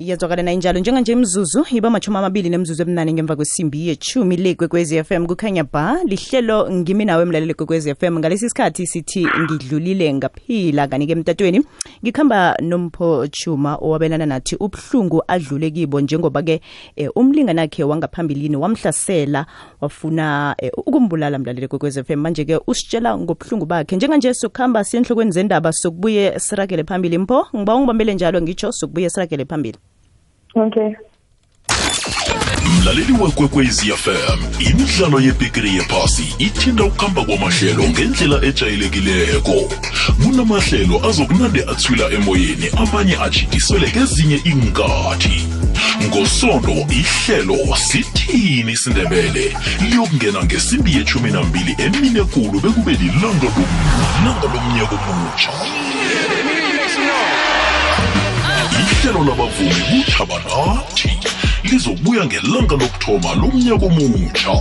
iyazwakala 0.00 0.42
na 0.42 0.52
injalo. 0.52 0.80
Njenganje 0.80 1.12
imzuzu 1.12 1.64
iba 1.70 1.90
machumi 1.90 2.16
amabili 2.16 2.48
nemzuzu 2.48 2.82
ebunane 2.82 3.12
ngemva 3.12 3.36
kwesimbi 3.36 3.88
yechumi 3.88 4.36
le 4.36 4.56
f 4.90 5.10
m 5.12 5.26
kukhanya 5.26 5.64
ba. 5.64 5.98
Lihlelo 6.04 6.70
ngimi 6.70 7.04
nawe 7.04 7.22
emlaleli 7.22 7.54
kwekwez 7.54 7.86
f 7.86 8.02
m. 8.02 8.18
Ngalesi 8.18 8.48
sikhathi 8.48 8.86
sithi 8.86 9.26
ngidlulile 9.26 10.14
ngaphila 10.14 10.88
kanike 10.88 11.12
emtatweni? 11.12 11.62
Ngikhamba 12.02 12.56
nompho 12.62 13.26
chuma 13.28 13.76
owabelana 13.76 14.26
nathi 14.26 14.56
ubuhlungu 14.56 15.22
adlule 15.28 15.70
kibo 15.70 16.00
njengoba-ke 16.00 16.60
e, 16.96 17.08
umlinganakhe 17.08 17.84
wangaphambilini 17.84 18.56
wamhlasela 18.56 19.46
wafuna 19.80 20.54
e, 20.58 20.70
ukumbulala 20.76 21.38
mlaleli 21.38 21.68
f 21.70 22.06
fm 22.06 22.20
manje-ke 22.20 22.60
usitshela 22.66 23.18
ngobuhlungu 23.18 23.66
bakhe. 23.66 23.96
Njenganje 23.96 24.34
sokuhamba 24.34 24.84
siyenhlokweni 24.84 25.32
zendaba 25.32 25.72
sokubuye 25.72 26.38
siragele 26.38 26.84
phambili. 26.84 27.18
Mpho 27.18 27.46
ngiba 27.56 27.74
ungibambele 27.74 28.14
njalo 28.14 28.42
ngitsho 28.42 28.72
sokubuye 28.72 29.10
siragele 29.10 29.44
phambili 29.44 29.78
okay 30.54 30.94
mlaleli 32.80 33.12
wekwekwezi 33.12 33.92
fm 33.92 34.38
imidlalo 34.60 35.20
yebhigiri 35.20 35.74
yephasi 35.74 36.34
ithinda 36.38 36.84
ukuhamba 36.84 37.24
kwamahlelo 37.24 37.84
ngendlela 37.88 38.44
ejayelekileko. 38.44 39.54
Kunamahlelo 40.22 41.08
azokunande 41.08 41.60
athwila 41.62 42.10
emoyeni 42.10 42.68
amanye 42.76 43.16
ajikiswele 43.16 43.90
kezinye 43.90 44.40
iinkathi. 44.46 45.46
Ngosondo 46.06 46.72
ihlelo 46.90 47.76
sithini 47.76 48.72
isindebele? 48.72 49.56
Liyokungena 49.80 50.44
ngesimbi 50.44 50.94
yechumi 50.96 51.30
nambili 51.30 51.76
emine 51.78 52.24
kulu 52.24 52.60
bekube 52.60 52.92
lilanga 52.92 53.48
lomnyaka 54.52 54.96
omutsha 55.10 55.50
ihlelo 59.00 59.24
labavumi 59.24 60.04
kuthabanathi 60.04 61.10
lizobuya 61.62 62.26
ngelanga 62.26 62.76
lokuthoma 62.76 63.34
lomnyaka 63.34 63.86
omutsha 63.86 64.54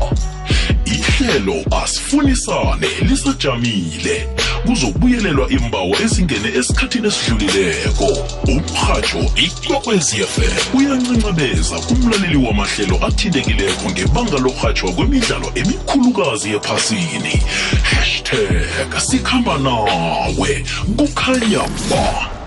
ihlelo 0.85 1.55
asifunisane 1.83 2.87
lisajamile. 3.01 4.27
Kuzobuyelelwa 4.65 5.49
imbawo 5.49 5.95
ezingene 6.03 6.49
esikhathini 6.57 7.07
esidlulileko. 7.07 8.07
Umrhatsho 8.47 9.31
ikwekwezfm 9.35 10.77
uyancancabeza 10.77 11.79
kumlaleli 11.79 12.37
wamahlelo 12.37 13.05
athintekileko 13.07 13.89
ngebanga 13.89 14.37
lorhatshwa 14.37 14.91
kwemidlalo 14.91 15.51
emikhulukazi 15.55 16.49
ephasini. 16.49 17.43
Hashtag 17.83 18.99
sikhamba 18.99 19.57
nawe 19.57 20.65
kukhanya 20.97 21.63
ba. 21.89 22.38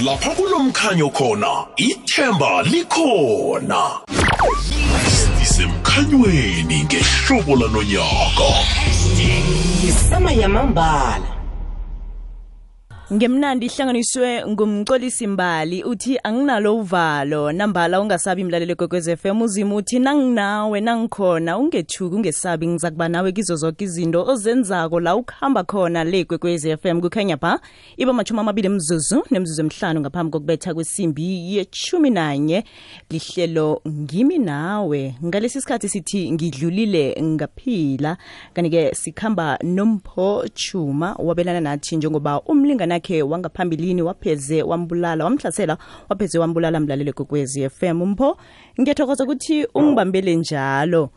Lapha 0.00 0.30
kulomkhanyo 0.30 1.10
khona 1.10 1.66
ithemba 1.76 2.62
likhona. 2.62 4.00
Sisemkhanyweni 5.38 6.84
ngehlobo 6.84 7.56
lanonyaka 7.56 8.48
yisama 9.84 10.32
yamambala. 10.32 11.41
Ngemnandi 13.12 13.66
ihlanganiswe 13.66 14.46
ngumcolisi 14.46 15.26
mbali 15.26 15.84
uthi 15.84 16.18
anginalo 16.24 16.76
uvalo. 16.76 17.52
Nambala 17.52 18.00
ungasabi 18.00 18.44
mlalelo 18.44 18.76
kwekwez 18.76 19.16
FM 19.16 19.42
uzima 19.42 19.74
uthi 19.74 19.98
nanginawe 19.98 20.80
nangikhona 20.80 21.58
ungethuki 21.58 22.16
ungesabi. 22.16 22.66
Ngiza 22.66 22.90
kuba 22.90 23.08
nawe 23.08 23.32
kizo 23.32 23.56
zonke 23.56 23.84
izinto 23.84 24.24
ozenzako 24.24 25.00
la 25.00 25.16
ukuhamba 25.16 25.64
khona 25.64 26.04
le 26.04 26.24
kwekwez 26.24 26.64
m. 26.64 27.00
Kukhanya 27.00 27.36
pha 27.36 27.60
iba 27.96 28.12
machumi 28.12 28.40
amabili 28.40 28.68
mzuzu 28.68 29.24
nemzuzu 29.30 29.62
emhlanu 29.62 30.00
ngaphambi 30.00 30.32
kokubetha 30.32 30.74
kwesimbi 30.74 31.56
yeshumi 31.56 32.10
nanye 32.10 32.64
lihlelo 33.10 33.82
ngimi 33.88 34.38
nawe. 34.38 35.14
Ngalesi 35.24 35.60
sikhathi 35.60 35.88
sithi 35.88 36.32
ngidlulile 36.32 37.16
ngaphila 37.22 38.16
kanti-ke 38.54 38.94
sikhamba 38.94 39.58
nompho 39.62 40.44
chuma 40.54 41.14
wabelana 41.18 41.60
nathi 41.60 41.96
njengoba 41.96 42.40
umlingana 42.40 43.01
wakhe 43.02 43.22
wangaphambilini 43.22 44.02
wapheze 44.02 44.62
wambulala 44.62 45.24
wamhlasela 45.24 45.78
wapheze 46.08 46.38
wambulala 46.38 46.80
mlaleli 46.80 47.12
kokwezi 47.12 47.68
FM 47.68 48.02
mpho 48.02 48.36
ngiyathokoza 48.80 49.24
ukuthi 49.24 49.66
ungibambele 49.74 50.36
njalo. 50.36 51.10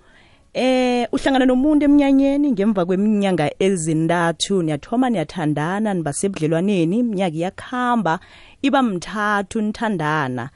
Eh 0.53 1.07
uhlangana 1.11 1.45
nomuntu 1.45 1.85
emnyanyeni 1.85 2.51
ngemva 2.51 2.85
kweminyanga 2.85 3.51
ezintathu. 3.59 4.63
Niyathoma 4.63 5.09
niyathandana 5.09 5.93
nibasebudlelwaneni. 5.93 6.99
Iminyaka 6.99 7.35
iyakuhamba 7.35 8.19
iba 8.61 8.81
mthathu 8.81 9.61
nithandana. 9.61 10.49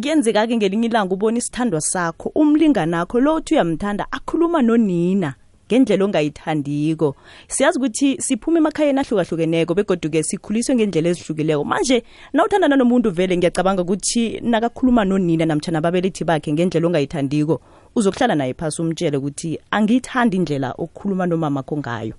Kuyenzeka-ke 0.00 0.56
ngelinye 0.56 0.86
ilanga 0.88 1.14
ubona 1.14 1.38
isithandwa 1.38 1.80
sakho 1.80 2.32
umlinganakho 2.34 3.20
lo 3.20 3.34
uthi 3.34 3.54
uyamthanda 3.54 4.06
akhuluma 4.10 4.62
nonina 4.62 5.34
ngendlela 5.68 6.04
ongayithandiko. 6.04 7.16
Siyazi 7.48 7.78
ukuthi 7.78 8.16
siphuma 8.22 8.58
emakhayeni 8.58 9.00
ahlukahlukeneko 9.00 9.74
begoduke 9.74 10.22
sikhuliswe 10.22 10.74
ngendlela 10.74 11.08
ezihlukileko. 11.08 11.64
Manje 11.64 12.02
nawuthandana 12.32 12.76
nomuntu 12.76 13.10
vele 13.10 13.36
ngiyacabanga 13.36 13.82
ukuthi 13.82 14.40
nakakhuluma 14.40 15.04
nonina 15.04 15.46
namtshana 15.46 15.78
ababelethi 15.78 16.24
bakhe 16.24 16.52
ngendlela 16.52 16.86
ongayithandiko 16.86 17.60
uzokuhlala 17.96 18.34
naye 18.34 18.54
phasi 18.54 18.82
umtshele 18.82 19.16
ukuthi 19.16 19.58
angiyithandi 19.70 20.36
indlela 20.36 20.74
okukhuluma 20.78 21.26
nomamakho 21.26 21.76
ngayo. 21.76 22.14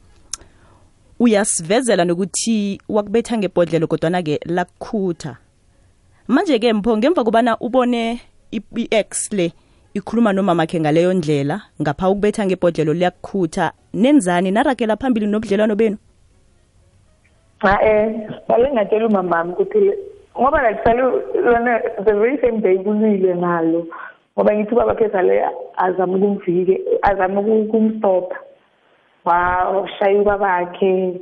Uyasivezela 1.19 2.05
nokuthi 2.05 2.81
wakubetha 2.89 3.37
ngebhodlelo 3.37 3.87
kodwana-ke 3.87 4.39
lakukhutha. 4.45 5.37
Manje-ke 6.27 6.73
mpho 6.73 6.97
ngemva 6.97 7.23
kubana 7.23 7.57
ubone 7.59 8.19
i-x 8.51 9.31
le 9.31 9.53
ikhuluma 9.97 10.33
nomamakhe 10.33 10.79
ngaleyo 10.79 11.13
ndlela 11.13 11.61
ngapha 11.81 12.09
ukubetha 12.09 12.45
ngebhodlelo 12.45 12.93
liyakukhutha. 12.93 13.71
Nenzani? 13.93 14.51
Naragela 14.51 14.95
phambili 14.95 15.27
nobudlelwano 15.27 15.75
benu. 15.75 15.97
Ha-e 17.59 18.27
bale 18.47 18.71
ngatshela 18.71 19.07
umamami 19.07 19.51
ukuthi 19.51 19.91
ngoba 20.39 20.61
lakusale 20.61 21.01
lona 21.45 21.79
the 22.05 22.13
very 22.13 22.37
same 22.41 22.61
day 22.61 22.77
kulwile 22.77 23.35
ngalo 23.35 23.87
ngoba 24.33 24.53
ngithi 24.53 24.73
ubaba 24.73 24.95
khe 24.95 25.09
sale 25.09 25.41
azame 25.77 26.15
ukumvike 26.15 26.81
azame 27.01 27.39
ukumstopha. 27.39 28.37
Washaya 29.25 30.21
ubabakhe 30.21 31.21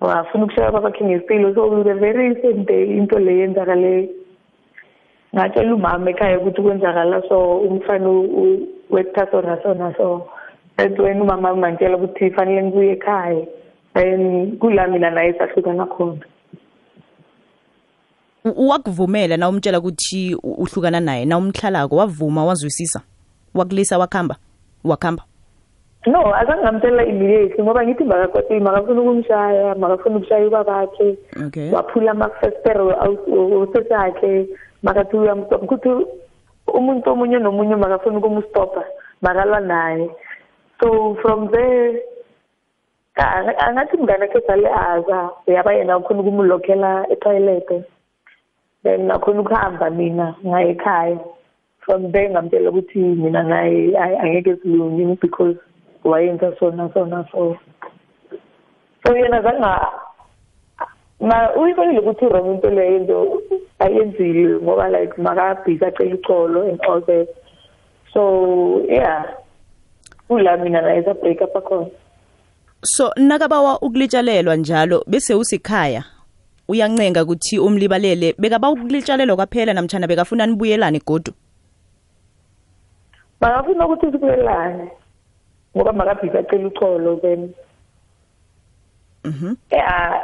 wafuna 0.00 0.44
ukushaya 0.44 0.70
ubabakhe 0.70 1.04
ngesipilo 1.04 1.54
so 1.54 1.82
the 1.84 1.94
very 1.94 2.36
same 2.42 2.64
day 2.64 2.84
into 2.84 3.18
le 3.18 3.38
yenzakaleyo 3.38 4.08
ngatshela 5.34 5.74
umama 5.74 6.10
ekhaya 6.10 6.38
ukuthi 6.38 6.62
kwenzakala 6.62 7.22
so 7.28 7.58
umfana 7.58 8.08
wetha 8.90 9.26
so 9.30 9.42
naso 9.42 9.74
naso 9.74 10.28
that's 10.76 10.98
when 10.98 11.20
umama 11.20 11.54
mangitshela 11.54 11.96
ukuthi 11.96 12.30
fanele 12.30 12.62
ngibuye 12.62 12.92
ekhaya 12.92 13.46
then 13.94 14.56
kula 14.58 14.86
mina 14.86 15.10
naye 15.10 15.34
sahlukana 15.38 15.86
khona 15.86 16.24
wakuvumela 18.44 19.36
na 19.36 19.48
umtshela 19.48 19.78
ukuthi 19.78 20.34
uhlukana 20.42 21.00
naye 21.00 21.24
na 21.24 21.38
umhlalako 21.38 21.96
wavuma 21.96 22.44
wazwisisa 22.44 23.00
wakulisa 23.54 23.98
wakhamba 23.98 24.36
wakhamba 24.84 25.22
no 26.06 26.34
azange 26.34 26.62
ngamtshela 26.62 27.04
immediately 27.04 27.62
ngoba 27.62 27.86
ngithi 27.86 28.04
makakotile 28.04 28.60
makafuna 28.60 29.00
ukumshaya 29.00 29.74
makafuna 29.74 30.16
ukushaya 30.16 30.46
ubabakhe 30.46 31.18
okay 31.46 31.70
waphula 31.70 32.10
amafestero 32.10 32.86
osesakhe 33.62 34.48
makathi 34.82 35.16
uyamstopha 35.16 35.64
ukuthi 35.64 35.90
umuntu 36.66 37.10
omunye 37.10 37.38
nomunye 37.38 37.76
makafuna 37.76 38.18
ukumstopha 38.18 38.84
makalwa 39.22 39.60
naye. 39.60 40.10
So 40.80 41.16
from 41.22 41.50
there 41.50 42.02
angathi 43.18 43.96
mngane 43.96 44.24
akhe 44.24 44.40
sale 44.46 44.68
aza 44.68 45.30
yaba 45.46 45.72
yena 45.72 45.94
akhona 45.94 46.20
ukumlokhela 46.20 47.06
etoilete 47.10 47.84
then 48.82 49.08
nakhona 49.08 49.40
ukuhamba 49.40 49.90
mina 49.90 50.34
ngaye 50.46 50.70
ekhaya. 50.70 51.18
From 51.80 52.12
there 52.12 52.30
ngamtshela 52.30 52.70
ukuthi 52.70 52.98
mina 52.98 53.42
naye 53.42 53.96
angeke 53.96 54.56
silungini 54.56 55.18
because 55.20 55.56
wayenza 56.04 56.54
sona 56.58 56.90
sona 56.94 57.26
so 57.32 57.56
so 59.04 59.16
yena 59.16 59.42
zanga 59.42 59.90
ma 61.20 61.50
uyibonile 61.56 62.00
ukuthi 62.00 62.26
wrong 62.26 62.54
into 62.54 62.70
leyo 62.70 62.96
into 62.96 63.42
ayenzile 63.78 64.60
ngoba 64.60 64.88
like 64.88 65.14
makabhizi 65.16 65.84
acela 65.84 66.14
uxolo 66.14 66.68
and 66.68 66.80
all 66.88 67.00
that. 67.00 67.28
So 68.12 68.84
yeah. 68.88 69.24
Kula 70.28 70.56
mina 70.56 70.80
naye 70.80 71.04
sa-break 71.04 71.40
up 71.42 71.56
akhona. 71.56 71.90
So 72.82 73.12
nakabawa 73.16 73.80
ukulitshalelwa 73.80 74.56
njalo 74.56 75.04
bese 75.06 75.34
usikhaya 75.34 76.04
uyancenga 76.68 77.22
ukuthi 77.22 77.58
umlibalele 77.58 78.34
bekaba 78.38 78.70
ukulitshalelwa 78.70 79.36
kwaphela 79.36 79.72
namtshana 79.72 80.06
bekafuna 80.06 80.46
nibuyelane 80.46 81.00
godu? 81.06 81.32
Makafuna 83.40 83.86
ukuthi 83.86 84.12
sibuyelane 84.12 84.90
ngoba 85.76 85.92
makabhizi 85.92 86.38
acela 86.38 86.68
uxolo 86.68 87.16
then. 87.16 87.54
Mhm. 89.24 89.56
ya 89.70 90.20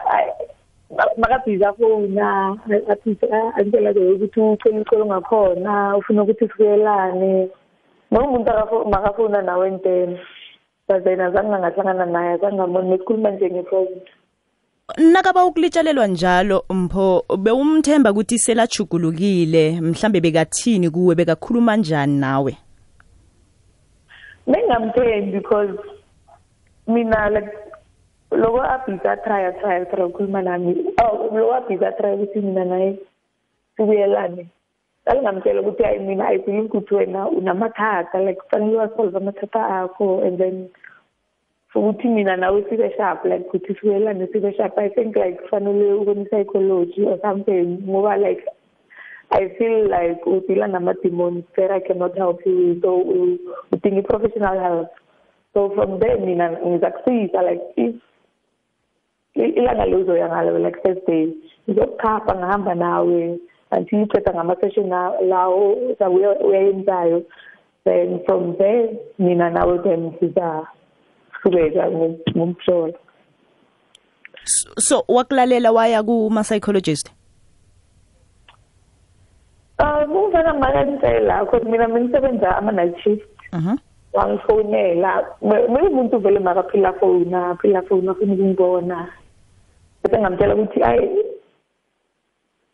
makabhizi 1.17 1.65
afona 1.65 2.57
athi 2.89 3.19
antela 3.57 3.93
ke 3.93 4.01
ukuthi 4.01 4.41
ucela 4.41 4.81
icolo 4.81 5.07
ngakhona 5.07 5.97
ufuna 5.97 6.23
ukuthi 6.23 6.49
sibuyelane 6.49 7.49
noma 8.11 8.29
umuntu 8.29 8.51
akafo- 8.51 8.85
makafona 8.91 9.43
nawe 9.43 9.69
entene 9.69 10.19
but 10.89 11.05
then 11.05 11.21
azange 11.21 11.49
ngahlangana 11.49 12.07
naye 12.07 12.31
azange 12.35 12.57
ngamboni 12.57 12.89
nesikhuluma 12.91 13.31
nje 13.31 13.51
ngefoni 13.51 14.03
nakaba 15.13 15.45
ukulitshalelwa 15.45 16.07
njalo 16.07 16.65
mpho 16.71 17.25
bewumthemba 17.39 18.11
ukuthi 18.11 18.39
selajugulukile 18.39 19.81
mhlambe 19.81 20.21
bekathini 20.21 20.91
kuwe 20.91 21.15
bekakhuluma 21.15 21.77
njani 21.77 22.19
nawe? 22.19 22.57
Bengamthembi 24.47 25.33
because 25.33 25.71
mina 26.87 27.31
like 27.31 27.64
loko 28.37 28.63
abhizi 28.63 29.09
atry 29.09 29.45
atry 29.45 29.75
atry 29.75 30.03
ukukhuluma 30.03 30.43
nami 30.43 30.73
oh 31.03 31.31
ah, 31.31 31.37
loko 31.37 31.55
abhizi 31.55 31.85
atry 31.85 32.13
ukuthi 32.15 32.41
mina 32.41 32.65
naye 32.65 32.99
sibuyelane 33.77 34.47
ngalingamtshela 35.05 35.61
ukuthi 35.61 35.83
hayi 35.83 35.99
mina 35.99 36.29
i 36.29 36.39
believe 36.39 36.67
ukuthi 36.67 36.95
wena 36.95 37.29
unamathata 37.29 38.21
like 38.21 38.41
kufanele 38.41 38.77
wasolve 38.77 39.17
amathata 39.17 39.67
akho 39.67 40.23
and 40.27 40.39
then 40.39 40.69
futhi 41.73 42.09
mina 42.09 42.37
nawe 42.37 42.65
sibe 42.69 42.95
sharp 42.97 43.25
like 43.25 43.47
ukuthi 43.47 43.75
sibuyelane 43.75 44.27
sibe 44.27 44.53
sharp 44.53 44.79
i 44.79 44.89
think 44.91 45.17
like 45.17 45.43
kufanele 45.43 45.93
ubone 45.93 46.25
psychology 46.25 47.05
or 47.05 47.19
something 47.21 47.79
ngoba 47.89 48.17
like 48.17 48.45
I 49.31 49.49
feel 49.59 49.89
like 49.91 50.23
udila 50.27 50.71
nama-demons 50.71 51.45
that 51.57 51.71
I 51.71 51.81
cannot 51.81 52.17
help 52.17 52.41
you. 52.47 52.79
So 52.83 53.01
uh, 53.01 53.77
udinga 53.77 53.99
i-professional 53.99 54.61
help. 54.61 54.91
So 55.55 55.71
from 55.75 55.99
there 55.99 56.19
mina 56.19 56.51
ngizakusiza 56.51 57.43
like 57.43 57.63
if 57.77 57.95
ilanga 59.35 59.87
lizoya 59.87 60.29
ngalo 60.29 60.59
like 60.59 60.79
first 60.83 61.07
day 61.07 61.29
ngizokukhapha 61.69 62.35
ngihamba 62.35 62.75
nawe 62.75 63.39
until 63.77 64.03
uqeda 64.03 64.33
ngama-session 64.35 64.89
la- 64.89 65.21
lawo 65.21 65.77
zabe 65.99 66.15
uya- 66.17 66.41
uyayenzayo 66.47 67.23
then 67.85 68.21
from 68.27 68.57
there 68.57 68.89
mina 69.19 69.51
nawe 69.51 69.79
then 69.79 70.13
sizaqhubeka 70.21 71.91
ngomhlola 72.37 72.93
so, 74.45 74.69
so 74.79 75.05
wakulalela 75.09 75.73
waya 75.73 76.03
kuma-psychologist? 76.03 77.11
Um 79.79 80.13
umfana 80.17 80.55
makanitshela 80.55 81.47
cause 81.51 81.65
mina 81.65 81.89
bengisebenza 81.89 82.57
ama-night 82.57 82.97
shift 83.03 83.27
Mhm. 83.53 83.77
wangifonela 84.13 85.27
maybe 85.43 85.89
umuntu 85.89 86.19
vele 86.19 86.39
makaphila 86.39 86.93
fona 86.93 87.51
aphila 87.51 87.83
fona 87.83 88.13
afuna 88.13 88.13
ukungibona. 88.13 89.09
Bese 90.05 90.21
ngamtshela 90.21 90.55
ukuthi 90.55 90.83
ayi 90.83 91.25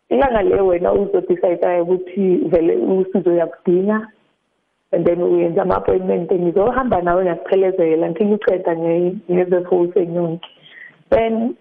ilanga 0.09 0.43
le 0.43 0.61
wena 0.61 0.93
uzodecide 0.93 1.81
ukuthi 1.81 2.37
vele 2.51 2.77
usizo 2.77 3.33
yakudinga 3.33 4.09
and 4.93 5.07
then 5.07 5.23
uyenza 5.23 5.63
ama-appointment 5.63 6.33
ngizohamba 6.33 7.03
nawe 7.03 7.23
ngiyakuphelezela 7.23 8.11
ngike 8.11 8.25
ngiceda 8.25 8.77
ngeze-four 9.31 9.93
senyonke 9.95 10.49
then 11.11 11.55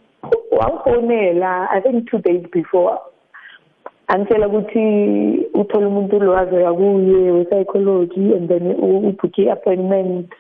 wangifonela 0.52 1.70
i 1.72 1.82
think 1.82 2.10
two 2.10 2.18
days 2.18 2.44
before 2.52 2.98
angitshela 4.10 4.48
ukuthi 4.48 4.84
uthola 5.54 5.88
umuntu 5.88 6.20
lo 6.20 6.38
azoya 6.38 6.74
kuye 6.74 7.32
we-psychology 7.32 8.34
and 8.34 8.50
then 8.50 8.74
ubhukhe 8.74 9.46
i-appointment. 9.46 10.34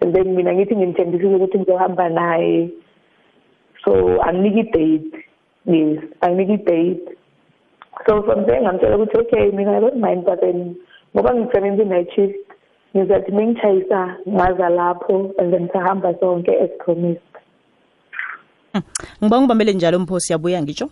And 0.00 0.14
then 0.14 0.34
mina 0.34 0.54
ngithi 0.54 0.76
ngimthembisile 0.76 1.36
ukuthi 1.36 1.58
ngizohamba 1.58 2.08
naye. 2.08 2.70
So 3.84 4.22
anginiki 4.22 4.60
i-date 4.60 5.24
yes 5.66 5.98
anginiki 6.20 6.52
i-date 6.52 7.16
so 8.06 8.22
from 8.22 8.44
there 8.46 8.60
ngamtshela 8.62 8.96
ukuthi 8.96 9.18
okay 9.18 9.50
mina 9.50 9.76
i 9.76 9.80
don't 9.80 10.00
mind 10.06 10.24
but 10.24 10.40
then 10.40 10.74
ngoba 11.14 11.34
ngisebenza 11.34 11.82
i-night 11.82 12.10
shift 12.14 12.50
ngizathi 12.96 13.32
mengitshayisa 13.32 14.16
ngaza 14.28 14.68
lapho 14.68 15.34
and 15.38 15.52
then 15.52 15.68
sahamba 15.72 16.14
sonke 16.20 16.50
as 16.50 16.70
promised. 16.84 17.22
Ngiba 19.22 19.40
ngibambele 19.40 19.72
njalo 19.72 19.98
mpho 19.98 20.20
siyabuya 20.20 20.62
ngitsho? 20.62 20.90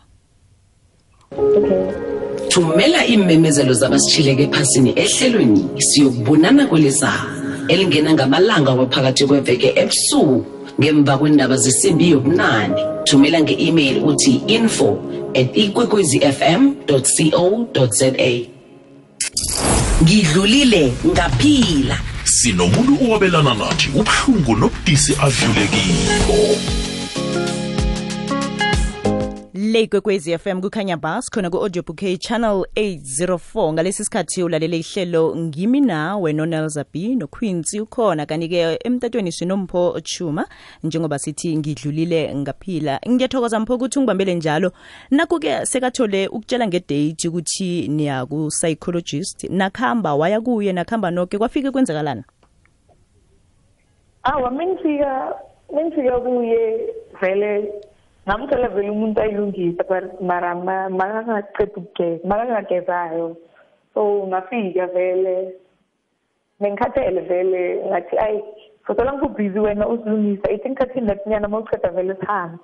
Okay. 1.33 2.09
Thumela 2.48 3.07
iimemezelo 3.07 3.72
zabasitshileke 3.72 4.42
ephasini 4.42 4.90
ehlelweni 4.96 5.68
siyokubonana 5.79 6.66
kwelizayo 6.66 7.27
elingena 7.68 8.12
ngamalanga 8.12 8.70
waphakathi 8.70 9.27
kweveke 9.27 9.72
ebusuku. 9.77 10.57
Ngemva 10.80 11.18
kwendaba 11.18 11.56
zesimbi 11.56 12.10
yobunane 12.10 12.82
thumela 13.04 13.40
nge-email 13.40 14.04
uthi 14.04 14.40
info 14.46 14.98
at 15.34 15.56
ikwekwezifm 15.56 16.74
co 16.86 17.86
za 17.90 18.12
ngidlulile 20.02 20.92
ngaphila. 21.06 21.98
Sinomuntu 22.24 23.04
owabelana 23.04 23.54
nathi 23.54 23.88
ubuhlungu 23.94 24.56
nobudisi 24.56 25.12
adlulekiko 25.22 26.38
le 29.72 29.87
kwekwezi 29.87 30.38
fm 30.38 30.61
kukhanya 30.61 30.96
bas 30.96 31.31
khona 31.31 31.50
ku-audio 31.50 31.83
bouquet 31.83 32.18
channel 32.20 32.64
804 32.76 33.72
ngalesi 33.72 34.04
sikhathi 34.04 34.42
ulalele 34.42 34.78
ihlelo 34.78 35.37
ngimi 35.37 35.81
nawe 35.81 36.33
nonelza 36.33 36.85
b 36.92 37.18
ukhona. 37.81 38.26
Kanti-ke 38.26 38.78
emtatweni 38.85 39.33
sinompho 39.33 40.00
chuma 40.00 40.48
njengoba 40.83 41.18
sithi 41.18 41.57
ngidlulile 41.57 42.35
ngaphila. 42.35 43.00
Ngiyathokoza 43.09 43.61
mpho 43.61 43.74
ukuthi 43.74 43.98
ungibambele 43.98 44.35
njalo. 44.35 44.72
Naku-ke 45.11 45.66
sekathole 45.66 46.28
ukutshela 46.28 46.66
ngedate 46.66 47.28
ukuthi 47.28 47.88
niyaku-psychologist 47.88 49.44
nakuhamba 49.50 50.14
waya 50.14 50.40
kuye 50.40 50.72
nakuhamba 50.72 51.11
noke 51.11 51.38
kwafike 51.38 51.70
kwenzakalana 51.70 52.24
awa 54.22 54.50
mengifika 54.50 55.35
mengifika 55.74 56.20
kuye 56.20 56.81
vele 57.20 57.72
ngamthola 58.28 58.68
vele 58.68 58.90
umuntu 58.90 59.20
ayilungisa 59.20 59.84
but 59.88 60.20
mara 60.20 60.54
ma- 60.54 60.88
makangaqeda 60.90 61.72
ukugeza 61.76 62.20
makangagezayo 62.28 63.36
so 63.94 64.26
ngafika 64.28 64.86
vele. 64.86 65.54
Ngengikhathele 66.62 67.20
vele. 67.20 67.82
Ngathi 67.88 68.18
ayi 68.18 68.42
fotola 68.86 69.12
ngikubhizi 69.12 69.58
wena 69.58 69.88
usilungisa 69.88 70.50
ithi 70.50 70.68
ngikhathini 70.70 71.06
natinyana 71.06 71.48
ma 71.48 71.58
uqeda 71.58 71.88
vele 71.90 72.14
sihambe 72.20 72.58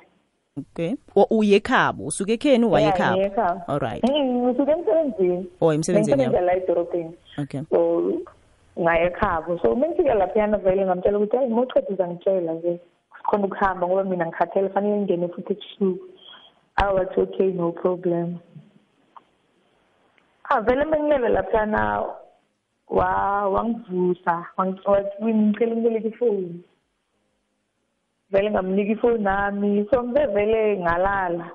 okay 0.59 0.94
O- 1.16 1.27
uye 1.31 1.57
ekhabo 1.57 2.07
usuke 2.07 2.33
ekheni 2.33 2.64
waye 2.66 2.87
Yeah, 2.87 3.11
ngiye 3.11 3.27
ekhabo 3.27 3.42
ekhabo. 3.42 3.61
alright 3.72 4.03
Mm, 4.05 4.46
ngisuke 4.46 4.70
emsebenzini 4.72 5.46
Oh, 5.61 5.72
emsebenzini 5.72 6.16
Ngisebenza 6.16 6.37
yakho. 6.37 6.46
la 6.46 6.55
edorobheni 6.57 7.14
okay 7.42 7.61
so 7.70 8.12
ngaye 8.81 9.07
ekhabo 9.07 9.59
so 9.59 9.74
mengifika 9.77 10.14
laphiyana 10.14 10.59
vele 10.59 10.85
ngamtshela 10.85 11.18
ukuthi 11.18 11.37
hayi 11.37 11.48
mawuqeda 11.48 11.88
uzangitshela 11.90 12.53
nje 12.53 12.81
sikhona 13.35 13.47
ukuhamba 13.47 13.87
ngoba 13.87 14.05
mina 14.05 14.27
ngikhathele 14.27 14.68
fanele 14.70 14.97
ngingene 15.03 15.29
futhi 15.29 15.53
ebusuku. 15.53 16.07
Awathi 16.77 17.20
okay 17.20 17.53
no 17.53 17.73
problem. 17.73 18.38
Ah 20.51 20.61
vele 20.61 20.85
mengilele 20.85 21.29
laphiyana 21.29 22.05
wa 22.88 23.49
wangivusa 23.49 24.47
wangi- 24.57 24.87
wathi 24.87 25.35
ngicela 25.35 25.75
ngibeleke 25.77 26.09
ifoni. 26.09 26.64
Vele 28.31 28.51
ngamnika 28.51 28.92
ifoni 28.92 29.25
nami 29.25 29.87
so 29.90 30.03
ngibe 30.03 30.27
vele 30.27 30.79
ngalala. 30.79 31.51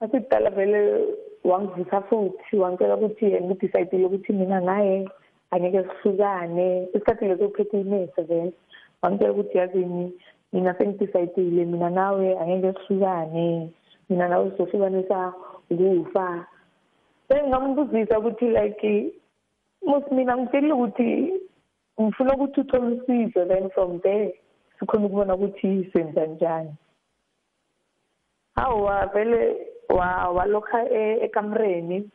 Athi 0.00 0.20
kudala 0.20 0.50
vele 0.50 1.04
wangivusa 1.44 2.00
futhi 2.08 2.56
wangitshela 2.56 2.96
ukuthi 2.96 3.24
yena 3.32 3.46
udicayidile 3.54 4.06
ukuthi 4.06 4.32
mina 4.32 4.60
naye 4.60 5.08
angeke 5.50 5.84
sihlukane. 6.02 6.88
Isikhathi 6.94 7.24
leso 7.28 7.46
uphethe 7.46 7.80
imese 7.80 8.22
vele. 8.22 8.52
Wangitshela 9.02 9.32
ukuthi 9.32 9.58
yazini 9.58 10.12
mina 10.52 10.74
sengidicayidile 10.74 11.64
mina 11.64 11.90
nawe 11.90 12.38
angeke 12.38 12.80
sihlukane 12.80 13.70
mina 14.08 14.28
nawe 14.28 14.50
sizofikanisha 14.50 15.32
ukufa 15.70 16.46
sengingamubuzisa 17.28 18.18
ukuthi 18.18 18.44
like 18.44 19.12
mus 19.86 20.04
mina 20.10 20.36
ngitshelile 20.36 20.72
ukuthi 20.72 21.32
ngifuna 22.00 22.34
ukuthi 22.34 22.60
uthole 22.60 22.86
usizo 22.96 23.44
then 23.44 23.70
from 23.70 24.00
there 24.00 24.34
sikhona 24.80 25.06
ukubona 25.06 25.34
ukuthi 25.34 25.90
senza 25.92 26.26
njani. 26.26 26.74
Hawa 28.54 29.06
vele 29.06 29.56
wa 29.88 30.28
walokha 30.28 30.90
e- 30.90 31.18
ekamreni 31.24 32.10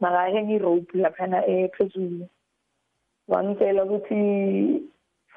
makahenga 0.00 0.52
irope 0.52 0.98
laphana 0.98 1.46
ephezulu. 1.46 2.28
Wangitshela 3.28 3.84
ukuthi 3.84 4.82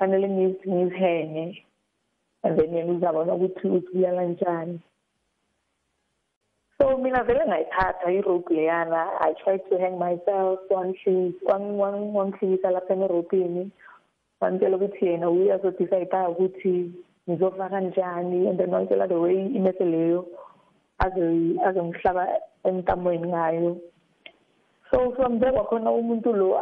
fanele 0.01 0.27
ngizi- 0.27 0.65
ngizihenge 0.65 1.65
and 2.43 2.57
then 2.57 2.73
yena 2.73 2.93
uzabona 2.93 3.33
ukuthi 3.33 3.67
uzibuyela 3.67 4.23
njani 4.23 4.79
so 6.77 6.97
mina 6.97 7.23
vele 7.23 7.45
ngayithatha 7.45 8.11
irope 8.11 8.53
leyana 8.53 9.21
i 9.21 9.33
tried 9.33 9.61
to 9.69 9.77
hang 9.77 9.97
myself 9.99 10.59
wangihlisa- 10.69 11.45
wang- 11.45 11.77
wang- 11.77 12.15
wangihlisa 12.17 12.71
lapha 12.71 12.93
eropini 12.95 13.69
wangitshela 14.39 14.77
ukuthi 14.77 15.05
yena 15.05 15.29
uyazodicide 15.29 16.17
ukuthi 16.29 16.91
ngizofaka 17.29 17.81
njani 17.81 18.47
and 18.49 18.57
then 18.57 18.73
wangitshela 18.73 19.07
the 19.07 19.13
way 19.15 19.45
imese 19.45 19.85
leyo 19.85 20.25
azongihlaba 21.65 22.27
emntamweni 22.63 23.27
ngayo. 23.27 23.77
So 24.91 25.11
from 25.15 25.39
there 25.39 25.51
kwakhona 25.51 25.91
umuntu 25.91 26.33
lo 26.33 26.59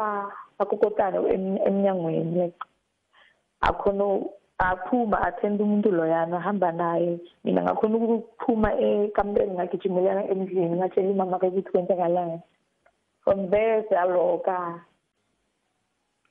akokotane 0.60 1.18
emnyangweni. 1.68 2.42
like 2.42 2.56
akhona 3.62 4.26
aphuma 4.60 5.22
athenda 5.22 5.64
umuntu 5.64 5.92
loyana 5.92 6.38
ahamba 6.38 6.72
naye. 6.72 7.20
Mina 7.44 7.64
ngakhona 7.64 7.98
ukuphuma 7.98 8.74
ekamureni 8.76 9.54
ngagijimelana 9.54 10.28
endlini 10.32 10.76
ngatshela 10.76 11.10
umama 11.10 11.40
ke 11.40 11.48
ukuthi 11.48 11.72
kwenzakalani 11.72 12.40
from 13.24 13.50
there 13.50 13.84
siyaloka 13.88 14.84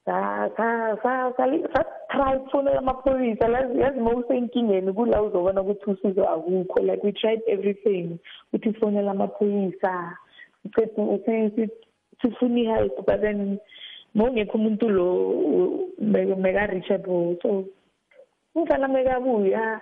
sa-try 0.08 2.36
ukufonela 2.36 2.78
amaphoyisa. 2.78 3.48
Yazi 3.76 4.00
uma 4.00 4.10
usenkingeni 4.10 4.92
kula 4.92 5.22
uzobona 5.22 5.62
ukuthi 5.62 5.90
usizo 5.90 6.28
akukho 6.28 6.80
like 6.80 7.04
we 7.04 7.12
tried 7.12 7.42
everything 7.46 8.18
ukuthi 8.52 8.72
sifonele 8.72 9.10
amaphoyisa. 9.10 10.16
Sifuna 12.20 12.60
i-help 12.60 13.06
but 13.06 13.20
then 13.20 13.60
mawungekho 14.18 14.58
umuntu 14.58 14.88
lo 14.90 15.08
meka-reachable 16.42 17.38
so 17.42 17.64
umfana 18.54 18.88
mekabuya 18.88 19.80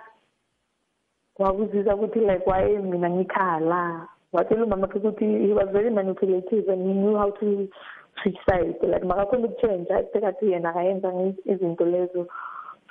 wakuzisa 1.39 1.95
ukuthi 1.95 2.19
like 2.19 2.45
why 2.45 2.77
mina 2.77 3.09
ngikhala. 3.09 4.07
Watshela 4.33 4.65
umama 4.65 4.87
khe 4.87 4.99
ukuthi 4.99 5.47
he 5.47 5.53
was 5.53 5.69
very 5.71 5.89
manipulative 5.89 6.69
and 6.69 6.85
he 6.85 6.93
knew 6.93 7.17
how 7.17 7.31
to 7.31 7.67
switch 8.21 8.37
side 8.45 8.77
like 8.81 9.05
makakhona 9.05 9.47
ukutshentsha 9.47 10.03
phekathi 10.13 10.51
yena 10.51 10.69
akayenza 10.69 11.09
izinto 11.45 11.85
lezo. 11.85 12.27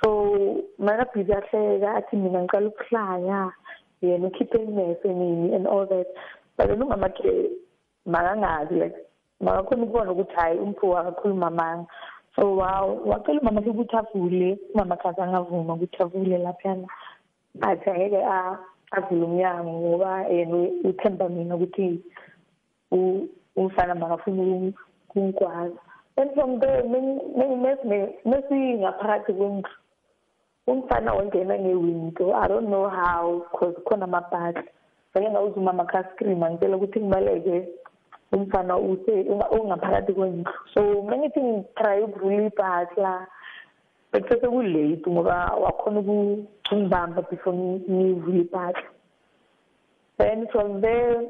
So 0.03 0.63
makabhizi 0.79 1.33
ahleka 1.33 1.95
athi 1.95 2.15
mina 2.15 2.43
ngiqala 2.43 2.67
ukuhlanya 2.67 3.51
yena 4.01 4.27
ukhiphe 4.27 4.63
imese 4.63 5.07
nini 5.07 5.55
and 5.55 5.67
all 5.67 5.85
that. 5.87 6.07
But 6.57 6.67
then 6.67 6.81
ungamakhe 6.81 7.51
makangazi 8.05 8.75
like 8.79 9.06
makakhona 9.41 9.83
ukubona 9.83 10.11
ukuthi 10.11 10.35
hhayi 10.35 10.59
umphuwa 10.59 10.99
akakhuluma 11.01 11.47
amanga 11.47 11.85
so 12.35 12.55
wacela 12.55 13.41
umama 13.41 13.61
khe 13.61 13.69
ukuthi 13.69 13.95
avule 13.97 14.59
umama 14.73 14.97
khaze 14.97 15.21
angavuma 15.21 15.73
ukuthi 15.73 16.03
avule 16.03 16.37
laphayana. 16.37 16.87
Athi 17.61 17.89
angeke 17.89 18.21
avule 18.91 19.23
umnyango 19.25 19.71
ngoba 19.71 20.25
yena 20.29 20.57
uthemba 20.83 21.29
mina 21.29 21.55
ukuthi 21.55 22.01
umfana 23.55 23.95
makafuna 23.95 24.71
kungikwazi 25.09 25.77
and 26.17 26.33
from 26.33 26.59
there 26.59 26.83
mesingaphakathi 28.25 29.33
kwendlu. 29.33 29.71
Umfana 30.67 31.13
wangena 31.13 31.59
ngewindo 31.59 32.35
i 32.35 32.47
don't 32.47 32.67
know 32.67 32.89
how 32.89 33.41
because 33.51 33.75
khona 33.85 34.05
amabhadla 34.05 34.63
sake 35.13 35.29
ngawuza 35.29 35.55
umama 35.55 35.85
kha-scream 35.85 36.43
angitshela 36.43 36.77
ukuthi 36.77 36.99
ngibaleke. 36.99 37.67
Umfana 38.31 38.77
ungaphakathi 38.77 40.13
kwendlu 40.13 40.53
so 40.73 40.81
mengithi 41.07 41.41
ngitry 41.41 42.03
ukuvula 42.03 42.43
ibhadla 42.49 43.27
bekusese 44.11 44.47
kulate 44.47 45.09
ngoba 45.09 45.35
wakhona 45.63 45.99
ukungibamba 45.99 47.21
before 47.29 47.57
ngivule 47.57 48.41
ibhadla 48.41 48.87
then 50.17 50.47
from 50.47 50.81
there 50.81 51.21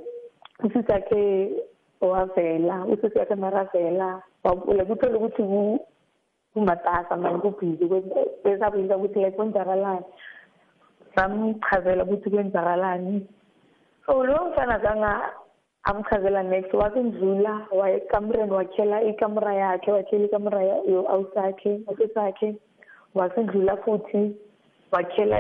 usisi 0.64 0.92
yakhe 0.92 1.52
wavela 2.02 2.86
usisi 2.86 3.18
yakhe 3.20 3.36
maravela 3.36 4.22
like 4.68 4.92
uthole 4.92 5.18
ukuthi 5.18 5.44
kumatasa 6.58 7.18
manje 7.18 7.38
kubhizi 7.38 7.86
besabulisa 8.44 8.98
ukuthi 8.98 9.20
like 9.20 9.38
kwenzakalani. 9.38 10.06
Samchazela 11.16 12.04
ukuthi 12.04 12.30
kwenzakalani. 12.30 13.28
So 14.06 14.24
loyo 14.24 14.50
mfana 14.50 14.80
zanga 14.80 15.30
amchazela 15.88 16.44
next 16.44 16.74
wasendlula 16.74 17.68
waya 17.72 17.98
ekamureni 17.98 18.52
wakhela 18.52 19.02
ikamera 19.02 19.54
yakhe 19.54 19.92
wakhela 19.92 20.26
ikamera 20.26 20.60
awusakhe 21.14 21.80
wasesakhe. 21.88 22.56
Wasendlula 23.16 23.78
futhi 23.78 24.36
wakhela 24.92 25.40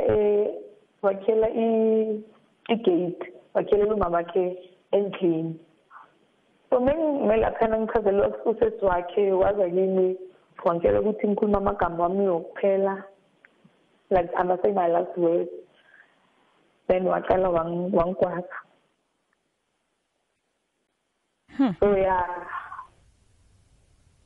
wakhela 1.01 1.47
i-gate 2.69 3.33
wakhelela 3.53 3.93
umama 3.95 4.17
wakhe 4.17 4.57
endlini. 4.91 5.59
So 6.69 6.79
mengelaphana 6.79 7.79
ngichazela 7.79 8.31
usesi 8.45 8.85
wakhe 8.85 9.31
waza 9.31 9.69
kimi 9.69 10.17
wangitshela 10.65 11.01
ukuthi 11.01 11.27
ngikhuluma 11.27 11.57
amagama 11.57 12.03
wami 12.03 12.27
wokuphela 12.27 13.03
like 14.09 14.29
i'm 14.39 14.57
saying 14.61 14.75
my 14.75 14.87
last 14.87 15.17
words. 15.17 15.49
Then 16.87 17.03
waqala 17.03 17.49
wangigwaza 17.49 18.66
Hmm. 21.57 21.73
so 21.79 21.97
yeah. 21.97 22.25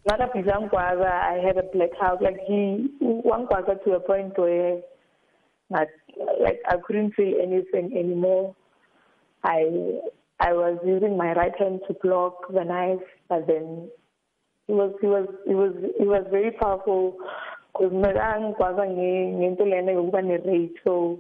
Nakabhiza 0.05 0.59
ngigwaza 0.61 1.11
i 1.23 1.39
had 1.39 1.57
a 1.57 1.63
blackout 1.63 2.21
like 2.21 2.39
he 2.47 2.89
one 2.99 3.21
wangigwaza 3.23 3.75
to 3.83 3.93
a 3.93 3.99
point 3.99 4.37
where 4.37 4.81
like 5.69 6.59
i 6.67 6.77
couldn't 6.77 7.13
feel 7.15 7.39
anything 7.41 7.97
anymore. 7.97 8.55
I 9.43 9.99
I 10.39 10.53
was 10.53 10.79
using 10.85 11.17
my 11.17 11.33
right 11.33 11.57
hand 11.57 11.81
to 11.87 11.93
block 11.93 12.51
the 12.51 12.63
knife, 12.63 12.99
but 13.29 13.47
then 13.47 13.89
he 14.67 14.73
was 14.73 14.93
he 15.01 15.07
was 15.07 15.27
he 15.45 15.53
was 15.53 15.73
he 15.99 16.05
was 16.05 16.25
very 16.31 16.51
powerful. 16.51 17.17
Because 17.73 17.91
so 20.83 21.19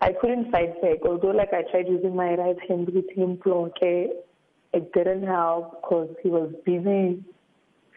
I 0.00 0.12
couldn't 0.20 0.50
fight 0.50 0.82
back 0.82 0.98
although 1.06 1.30
like 1.30 1.52
I 1.52 1.62
tried 1.70 1.86
using 1.88 2.16
my 2.16 2.34
right 2.34 2.58
hand 2.68 2.90
with 2.90 3.04
ukuthi 3.06 3.18
ngimbloke 3.18 4.08
it 4.74 4.92
didn't 4.92 5.24
help 5.24 5.82
because 5.82 6.08
he 6.22 6.28
was 6.28 6.52
busy 6.64 7.22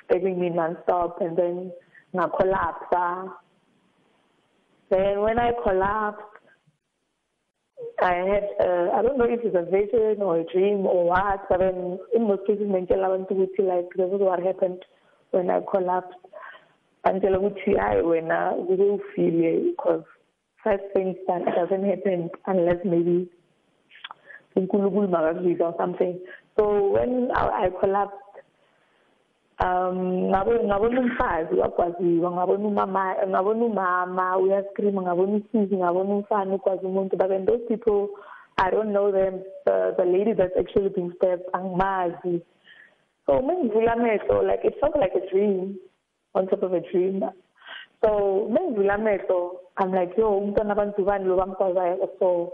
stabbing 0.06 0.40
me 0.40 0.50
non-stop 0.50 1.20
and 1.22 1.38
then 1.38 1.72
I 2.13 2.28
collapsed. 2.40 2.94
then 4.90 5.22
when 5.22 5.40
I 5.40 5.52
collapsed 5.63 6.22
I 8.02 8.13
had, 8.13 8.44
uh, 8.60 8.90
I 8.94 9.02
don't 9.02 9.18
know 9.18 9.26
if 9.26 9.40
it's 9.44 9.56
a 9.56 9.63
vision 9.63 10.22
or 10.22 10.40
a 10.40 10.44
dream 10.46 10.86
or 10.86 11.06
what, 11.06 11.48
but 11.50 11.60
then 11.60 12.00
in 12.16 12.28
most 12.28 12.46
cases, 12.48 12.68
want 13.08 13.28
to 13.30 13.36
like, 13.63 13.90
this 13.96 14.08
is 14.08 14.22
what 14.22 14.42
happened 14.42 14.84
when 15.32 15.50
I 15.50 15.62
collapsed. 15.72 16.18
Until 17.06 17.36
see, 17.66 17.78
I 17.78 18.02
when 18.02 18.32
I 18.32 18.54
will 18.54 19.00
feel 19.16 19.34
it, 19.34 19.78
because 19.78 20.04
such 20.63 20.82
things 20.94 21.16
that 21.28 21.46
doesn't 21.46 21.86
happen 21.86 22.30
unless 22.46 22.78
maybe 22.84 23.30
or 25.62 25.74
something. 25.78 26.20
So 26.58 26.91
when 26.91 27.30
I, 27.34 27.65
I 27.65 27.70
collapsed, 27.80 28.24
um 29.60 30.30
ngabona 30.30 31.00
umfazi 31.02 31.56
wakwaziwa 31.56 32.32
ngabona 32.32 32.67
umama 32.67 33.15
ngabona 33.28 33.65
umama 33.65 34.38
uyascreama 34.38 35.02
ngabona 35.02 35.34
usisi 35.34 35.76
ngabona 35.78 36.13
umfana 36.15 36.56
ukwazi 36.56 36.86
umuntu. 36.86 37.17
But 37.17 37.30
then 37.30 37.46
those 37.46 37.65
people 37.67 38.10
i 38.58 38.70
don't 38.70 38.91
know 38.91 39.12
them. 39.12 39.41
The, 39.65 39.93
the 39.98 40.06
lady 40.06 40.34
that's 40.34 40.54
actually 40.60 40.89
being 40.89 41.13
stabbed 41.17 41.46
angimazi. 41.54 42.41
So 43.26 43.41
mengivula 43.41 43.93
amehlo 43.93 44.46
like 44.46 44.62
it 44.63 44.76
felt 44.80 44.96
like 44.96 45.13
a 45.15 45.30
dream 45.30 45.78
on 46.36 46.48
top 46.48 46.63
of 46.63 46.74
a 46.74 46.82
dream. 46.91 47.24
So 48.04 48.48
mengivula 48.50 48.93
amehlo 48.98 49.58
i'm 49.80 49.91
like 49.91 50.17
yo 50.17 50.38
umntwana 50.38 50.74
abantu 50.74 51.06
bani 51.06 51.26
lo 51.26 51.38
bamkwazayo 51.38 52.10
so 52.20 52.54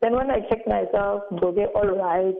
then 0.00 0.14
when 0.14 0.30
i 0.30 0.40
checked 0.48 0.66
myself 0.66 1.22
ngigcoke 1.32 1.66
all 1.74 1.90
right 1.98 2.36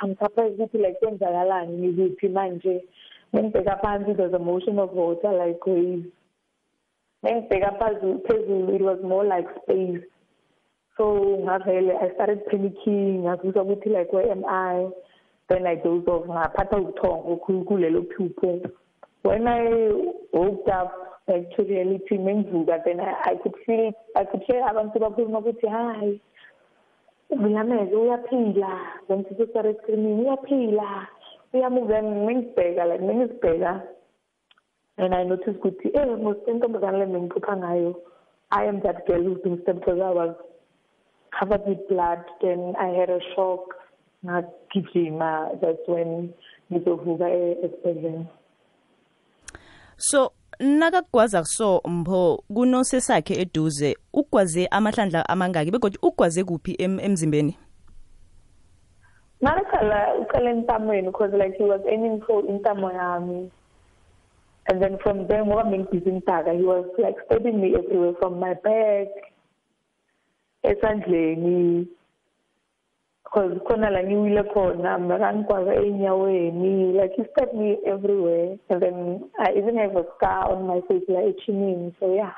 i'm 0.00 0.16
surprised 0.16 0.60
ukuthi 0.60 0.78
like 0.78 0.98
kwenzakalani 1.00 1.78
ngikuphi 1.78 2.28
manje? 2.28 2.84
Mengibheka 3.32 3.76
phansi 3.76 4.16
there's 4.16 4.34
a 4.34 4.38
motion 4.38 4.78
of 4.78 4.92
water 4.92 5.32
like 5.32 5.66
waves 5.66 6.06
mengibheka 7.22 7.70
phezulu 8.26 8.74
it 8.74 8.82
was 8.82 8.98
more 9.02 9.24
like 9.24 9.48
space. 9.62 10.02
So 10.96 11.04
ngavele 11.40 11.96
i 12.00 12.14
started 12.14 12.46
panicking 12.46 13.22
ngazizwa 13.24 13.62
ukuthi 13.62 13.88
like 13.88 14.12
where 14.12 14.32
am 14.32 14.44
i? 14.44 14.88
Then 15.48 15.66
i 15.66 15.76
dozed 15.76 16.08
off 16.08 16.26
ngaphatha 16.26 16.76
ubuthongo 16.76 17.36
kulelo 17.64 18.02
phupho. 18.02 18.70
When 19.22 19.48
i 19.48 19.92
woke 20.32 20.68
up 20.68 21.10
back 21.26 21.56
to 21.56 21.62
reality 21.62 22.18
mengivuka 22.18 22.84
then 22.84 23.00
I, 23.00 23.14
i 23.30 23.34
could 23.42 23.54
feel 23.66 23.92
i 24.16 24.24
could 24.24 24.42
hear 24.46 24.62
abantu 24.68 24.98
bakhuluma 24.98 25.38
ukuthi 25.38 25.66
hayi 25.66 26.20
uvilameze 27.30 27.96
uyaphila. 27.96 28.80
Started 29.50 29.76
screaming 29.82 30.20
uyaphila. 30.20 31.06
Uyamuva 31.52 32.02
ngingibheka 32.02 32.84
like 32.84 33.02
mengizibheka 33.02 33.82
and 34.98 35.14
i 35.14 35.24
notice 35.24 35.56
ukuthi 35.58 35.88
eh 35.94 36.06
most 36.22 36.46
intombazane 36.46 36.98
le 36.98 37.06
bengiphupha 37.06 37.56
ngayo 37.56 37.94
i 38.50 38.68
am 38.68 38.80
that 38.82 39.06
girl 39.06 39.22
who's 39.22 39.42
been 39.42 39.58
stabbed 39.62 39.80
because 39.80 40.00
i 40.00 40.10
was 40.10 40.34
covered 41.38 41.66
with 41.66 41.88
blood 41.88 42.22
then 42.40 42.74
i 42.78 42.88
had 42.88 43.10
a 43.10 43.20
shock. 43.34 43.74
Ngagijima 44.24 45.58
that's 45.60 45.88
when 45.88 46.32
ngizovuka 46.70 47.28
esibhedlela. 47.64 48.26
So 49.96 50.32
nakakugwaza 50.60 51.44
so 51.44 51.80
mpho 51.88 52.44
kunosesakhe 52.54 53.34
eduze 53.40 53.96
ukugwaze 54.12 54.66
amahlandla 54.66 55.28
amangaki 55.28 55.70
begodwa 55.70 55.98
ukugwaze 56.02 56.44
kuphi 56.44 56.74
em, 56.78 57.00
emzimbeni 57.00 57.56
Nalakala 59.40 60.14
uqala 60.20 60.50
entamweni 60.50 61.06
because 61.08 61.32
like 61.32 61.54
he 61.56 61.64
was 61.64 61.80
aiming 61.88 62.20
for 62.26 62.42
intamo 62.42 62.92
yami. 62.92 63.50
And 64.68 64.82
then 64.82 64.98
from 65.02 65.26
there 65.28 65.44
ngoba 65.44 65.64
bengibhizi 65.64 66.12
ngidaka 66.12 66.52
he 66.52 66.62
was 66.62 66.84
like 66.98 67.16
stabbing 67.24 67.58
me 67.60 67.74
everywhere 67.74 68.12
from 68.20 68.38
my 68.38 68.52
back 68.54 69.08
esandleni 70.62 71.86
because 73.24 73.58
khona 73.66 73.90
la 73.90 74.02
ngiwile 74.02 74.42
khona 74.42 74.98
makangikwaza 74.98 75.74
enyaweni 75.74 76.92
like 76.92 77.14
he 77.16 77.24
stabbed 77.32 77.54
me 77.54 77.78
everywhere 77.86 78.56
and 78.68 78.82
then 78.82 79.20
I 79.38 79.52
even 79.58 79.76
have 79.76 79.96
a 79.96 80.04
scar 80.16 80.52
on 80.52 80.66
my 80.66 80.80
face 80.88 81.04
like 81.08 81.26
echinini 81.36 81.94
so 82.00 82.14
yeah. 82.14 82.34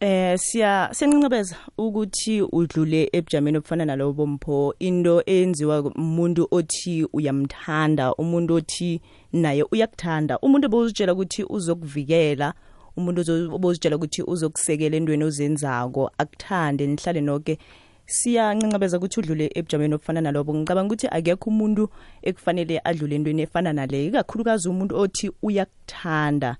Eh 0.00 0.38
siya 0.38 0.88
siyancebeza 0.92 1.56
ukuthi 1.78 2.42
udlule 2.42 3.08
ebujameni 3.12 3.58
obufana 3.58 3.84
nalobo 3.84 4.26
mpho 4.26 4.74
into 4.78 5.22
eyenziwa 5.26 5.80
umuntu 5.80 6.48
othi 6.50 7.06
uyamthanda 7.12 8.14
umuntu 8.14 8.54
othi 8.54 9.00
naye 9.32 9.62
uyakuthanda. 9.72 10.38
Umuntu 10.38 10.66
obozitshela 10.66 11.12
ukuthi 11.12 11.44
uzokuvikela 11.44 12.54
umuntu 12.96 13.20
ozo- 13.20 13.54
obozitshela 13.54 13.96
ukuthi 13.96 14.22
uzokusekela 14.22 14.96
entweni 14.96 15.24
ozenzako 15.24 16.10
akuthande 16.18 16.86
nihlale 16.86 17.20
noke 17.20 17.58
siyancancabeza 18.06 18.98
ukuthi 18.98 19.20
udlule 19.20 19.50
ebujameni 19.54 19.94
obufana 19.94 20.20
nalobo. 20.20 20.54
Ngicabanga 20.54 20.86
ukuthi 20.86 21.06
akekho 21.06 21.50
umuntu 21.50 21.88
ekufanele 22.22 22.80
adlule 22.84 23.14
entweni 23.16 23.42
efana 23.42 23.72
naleyo 23.72 24.08
ikakhulukazi 24.08 24.68
umuntu 24.68 24.96
othi 24.96 25.30
uyakuthanda. 25.42 26.56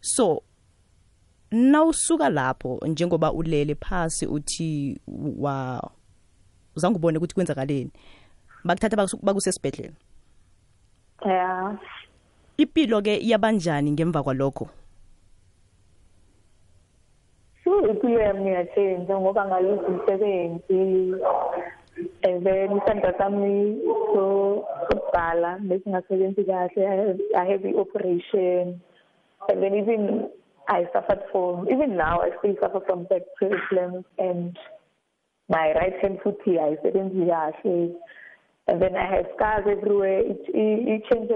So 0.00 0.42
nawusuka 1.50 2.28
lapho 2.28 2.80
njengoba 2.86 3.32
ulele 3.32 3.74
phasi 3.74 4.26
uthi 4.26 5.00
wa 5.38 5.90
uzange 6.76 6.96
ubone 6.96 7.18
ukuthi 7.18 7.34
kwenzakaleni 7.34 7.90
bakuthatha 8.64 8.96
bakusu- 8.96 9.20
bakusesibhedlela 9.22 9.94
yeah 11.26 11.78
impilo 12.56 13.02
ke 13.02 13.16
iyabanjani 13.16 13.92
ngemva 13.92 14.22
kwalokho? 14.22 14.68
So 17.64 17.70
impilo 17.86 18.20
yami 18.20 18.50
iyatshentsha 18.50 19.20
ngoba 19.20 19.46
ngaluza 19.46 19.86
umsebenzi 19.86 20.82
and 22.24 22.46
then 22.46 22.70
isandla 22.78 23.14
sami 23.18 23.78
so 24.12 24.64
sokubhala 24.88 25.58
besingasebenzi 25.68 26.44
kahle 26.44 27.18
I 27.36 27.44
have 27.50 27.64
i-operation 27.64 28.80
and 29.48 29.62
then 29.62 29.74
even 29.74 30.30
i 30.68 30.86
suffered 30.92 31.22
from 31.30 31.68
even 31.70 31.96
now 31.96 32.20
i 32.20 32.30
still 32.38 32.56
suffer 32.60 32.80
from 32.86 33.04
back 33.04 33.22
problems 33.36 34.04
and 34.18 34.58
my 35.48 35.72
right 35.80 35.96
hand 36.02 36.18
foot 36.22 36.40
ayisebenzi 36.46 37.26
kahle 37.30 37.94
and 38.68 38.82
then 38.82 38.96
i 38.96 39.06
have 39.14 39.26
scars 39.36 39.66
everywhere 39.66 40.18
it 40.18 40.42
it, 40.48 40.78
it 40.94 41.00
changed 41.10 41.30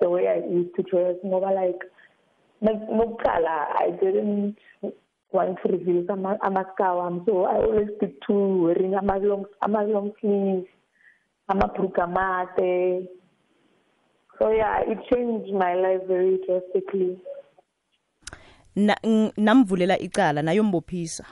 the 0.00 0.08
way 0.14 0.28
i 0.28 0.38
used 0.58 0.74
to 0.76 0.82
dress 0.82 1.16
ngoba 1.24 1.50
like 1.62 1.82
Mokala, 2.64 3.76
I 3.76 3.90
didn't 4.00 4.56
want 5.34 5.58
to 5.62 5.68
reveal 5.68 6.04
ama 6.10 6.38
ama-scar 6.40 6.96
wami 6.96 7.22
so 7.26 7.44
I 7.46 7.56
always 7.62 7.88
stick 7.96 8.20
to 8.26 8.34
wearing 8.64 8.94
ama-long 8.94 9.44
ama-long 9.60 10.12
sleeves 10.20 10.66
amabhrugu 11.48 12.00
amade 12.00 13.08
so 14.38 14.50
yeah 14.52 14.82
it 14.90 14.98
changed 15.10 15.52
my 15.54 15.74
life 15.74 16.02
very 16.08 16.38
drastically. 16.46 17.18
Na- 18.76 18.98
ng- 19.04 19.32
namvulela 19.36 19.98
icala 19.98 20.42
nayombophisa 20.42 21.24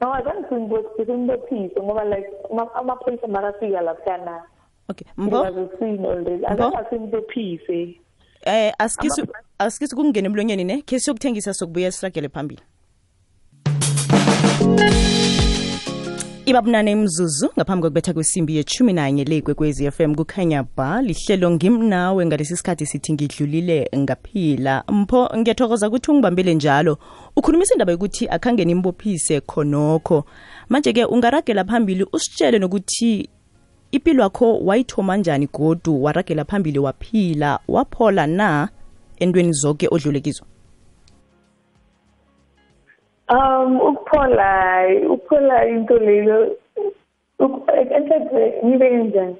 no 0.00 0.12
I 0.12 0.22
don't 0.22 0.48
think 0.48 0.70
ngibophise 0.70 1.76
ngoba 1.82 2.04
like 2.04 2.26
ama- 2.50 2.74
amapholisa 2.74 3.26
makafika 3.28 3.80
laphana 3.80 4.42
okay 4.90 5.06
he 5.16 5.22
mbo? 5.22 5.42
was 5.42 5.56
a 5.56 5.78
scene 5.78 6.04
already. 6.06 6.36
Mbo? 6.42 6.48
azange 6.48 6.76
asimbophise 6.76 7.96
eh. 8.42 8.72
Asikisi 8.78 9.22
asikisi 9.60 9.94
kungena 9.96 10.26
emlonyeni 10.26 10.64
ne 10.64 10.82
khe 10.82 11.00
siyokuthengisa 11.00 11.54
sokubuya 11.54 11.92
siragele 11.92 12.28
phambili. 12.28 12.62
Ibabunane 16.46 16.92
imzuzu 16.92 17.50
ngaphambi 17.56 17.82
kokubetha 17.82 18.12
kwesimbi 18.12 18.56
yeshumi 18.56 18.92
nanye 18.92 19.24
le 19.24 19.40
kwekwezi 19.40 19.90
FM 19.90 20.14
kukhanya 20.14 20.64
ba 20.76 21.02
lihlelo 21.02 21.50
ngimnawe 21.50 22.26
ngalesi 22.26 22.56
sikhathi 22.56 22.86
sithi 22.86 23.12
ngidlulile 23.12 23.90
ngaphila. 23.96 24.84
Mpho 24.88 25.30
ngiyathokoza 25.36 25.88
ukuthi 25.88 26.10
ungibambele 26.10 26.54
njalo. 26.54 26.98
Ukhulumisa 27.36 27.74
indaba 27.74 27.92
yokuthi 27.92 28.28
akhange 28.28 28.64
nimbophise 28.64 29.40
khonokho. 29.40 30.24
Manje-ke 30.68 31.04
ungaragela 31.04 31.64
phambili 31.64 32.06
usitshele 32.12 32.58
nokuthi 32.58 33.28
impilo 33.92 34.22
yakho 34.22 34.58
wayithoma 34.58 35.16
njani 35.16 35.48
godu 35.52 36.02
waragela 36.02 36.44
phambili 36.44 36.78
waphila 36.78 37.58
waphola 37.68 38.26
na? 38.26 38.68
Entweni 39.20 39.52
zonke 39.52 39.88
odlule 39.90 40.20
kizo 40.20 40.44
Um, 43.30 43.80
ukuphola, 43.80 44.86
ukuphola 45.06 45.68
into 45.68 45.98
leyo, 45.98 46.56
enhle 47.38 48.54
ngibe 48.64 48.90
njani? 48.90 49.36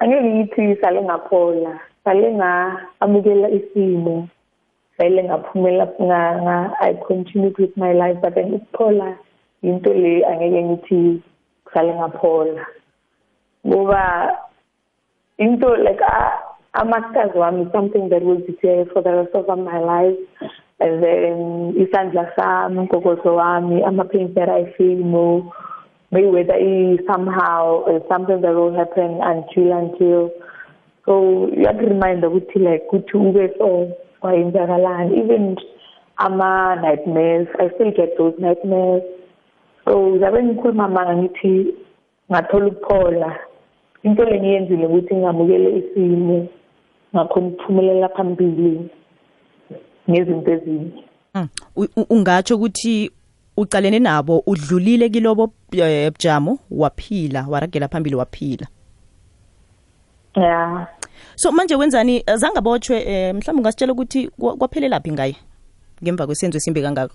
Angeke 0.00 0.22
ngithi 0.24 0.80
sale 0.80 1.02
ngaphola, 1.02 1.80
sale 2.04 2.32
nga-amukela 2.32 3.50
isimo, 3.50 4.28
sale 4.96 5.24
ngaphumela 5.24 5.92
nga, 6.02 6.20
nga 6.42 6.76
I 6.80 6.94
continued 6.94 7.58
with 7.58 7.76
my 7.76 7.92
life, 7.92 8.16
but 8.22 8.34
then 8.34 8.52
ukuphola 8.52 9.18
into 9.62 9.92
le 9.92 10.24
angeke 10.24 10.62
ngithi 10.64 11.22
sale 11.74 11.92
ngaphola. 11.94 12.64
Ngoba 13.66 14.38
into 15.38 15.68
like 15.84 16.00
uh, 16.74 16.80
amasters 16.82 17.32
wami 17.34 17.66
is 17.66 17.72
something 17.72 18.08
that 18.08 18.22
will 18.22 18.38
be 18.38 18.56
there 18.62 18.84
for 18.92 19.02
the 19.02 19.10
rest 19.10 19.34
of 19.34 19.46
my 19.58 19.78
life. 19.78 20.16
And 20.80 21.02
then 21.02 21.74
isandla 21.74 22.30
sami 22.36 22.86
umgogodlo 22.86 23.36
wami 23.36 23.86
ama-pains 23.86 24.34
that 24.34 24.48
i 24.48 24.72
feel 24.76 24.98
more 24.98 25.52
maybe 26.10 26.28
whether 26.28 26.54
i 26.54 26.96
somehow 27.06 27.84
uh, 27.84 27.98
something 28.08 28.40
that 28.40 28.54
will 28.54 28.74
happen 28.74 29.18
until 29.22 29.72
until. 29.72 30.30
So 31.04 31.48
iyakureminder 31.56 32.28
ukuthi 32.28 32.58
like 32.58 32.86
kuthi 32.90 33.16
ube 33.16 33.50
so 33.58 33.90
kwayenzakalani 34.20 35.18
even 35.18 35.56
ama-nightmares 36.16 37.48
i 37.58 37.70
still 37.74 37.90
get 37.90 38.16
those 38.18 38.34
nightmares. 38.38 39.02
So 39.84 40.18
zabe 40.18 40.42
ngikhuluma 40.42 40.88
manga 40.88 41.16
ngithi 41.16 41.74
ngathola 42.30 42.66
ukuphola. 42.66 43.38
Into 44.02 44.24
le 44.24 44.40
ngiyenzile 44.40 44.86
ukuthi 44.86 45.16
ngamukele 45.16 45.78
isimo. 45.78 46.48
Ngakhona 47.14 47.46
ukuphumelela 47.46 48.08
phambili 48.08 48.90
ngezinto 50.10 50.52
ezinye. 50.52 51.04
Mm. 51.34 51.48
U- 51.76 52.06
ungatsho 52.10 52.56
ukuthi 52.56 53.10
ucalene 53.56 53.98
nabo 53.98 54.42
udlulile 54.46 55.08
kilobo 55.08 55.52
eh, 55.72 56.12
bujamo 56.12 56.58
waphila 56.70 57.46
waragela 57.48 57.88
phambili 57.88 58.16
waphila. 58.16 58.66
Ya. 60.36 60.86
So 61.34 61.52
manje 61.52 61.74
wenzani 61.76 62.22
zange 62.34 62.58
abotshwe 62.58 62.96
eh, 63.02 63.34
mhlawumbe 63.34 63.60
ungasitshela 63.60 63.92
ukuthi 63.92 64.28
kwa- 64.28 64.56
kwaphelelaphi 64.56 65.12
ngaye 65.12 65.36
ngemva 66.02 66.26
kwesenzo 66.26 66.58
esimbi 66.58 66.82
kangako? 66.82 67.14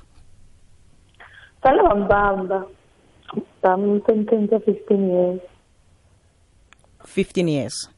Sale 1.63 1.83
bambamba 1.83 2.65
bamsentensa 3.63 4.59
fifteen 4.59 5.09
years. 5.11 5.41
15 7.15 7.47
years. 7.49 7.89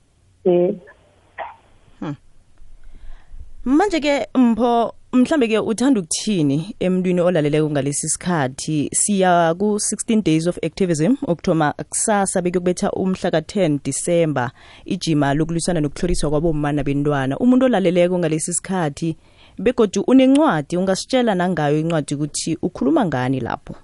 Yes 3.65 3.75
manje-ke 3.75 4.27
mpho 4.35 4.93
mhlambe 5.13 5.47
ke 5.47 5.59
uthanda 5.59 5.99
ukuthini 5.99 6.75
emntwini 6.79 7.21
olaleleko 7.21 7.69
ngalesi 7.69 8.09
sikhathi? 8.09 8.89
Siya 8.93 9.55
ku-16 9.57 10.23
days 10.23 10.47
of 10.47 10.57
activism 10.63 11.15
okuthoma 11.27 11.73
kusasa 11.89 12.41
bekuyokubetha 12.41 12.91
umhla 12.91 13.31
ka-10 13.31 13.79
disemba 13.83 14.51
ijima 14.85 15.33
lokulwisana 15.33 15.81
nokuhloriswa 15.81 16.29
kwabomma 16.29 16.71
nabentwana. 16.71 17.37
Umuntu 17.37 17.65
olaleleko 17.65 18.19
ngalesi 18.19 18.53
sikhathi 18.53 19.17
begodu 19.57 20.01
unencwadi 20.07 20.77
ungasitshela 20.77 21.35
nangayo 21.35 21.79
incwadi 21.79 22.15
ukuthi 22.15 22.57
ukhuluma 22.61 23.05
ngani 23.05 23.39
lapho? 23.39 23.75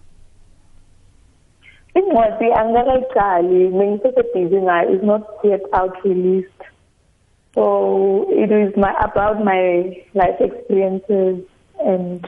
Incwadi 1.95 2.53
angikakayiqali 2.53 3.67
bengisesebhizi 3.67 4.61
ngayo 4.61 4.95
is 4.95 5.03
not 5.03 5.23
yet 5.43 5.63
out 5.73 5.95
released. 6.03 6.70
So 7.55 8.25
it 8.29 8.51
is 8.51 8.77
my 8.77 8.93
about 8.99 9.43
my 9.43 9.61
life 10.13 10.39
experiences 10.39 11.37
and 11.85 12.27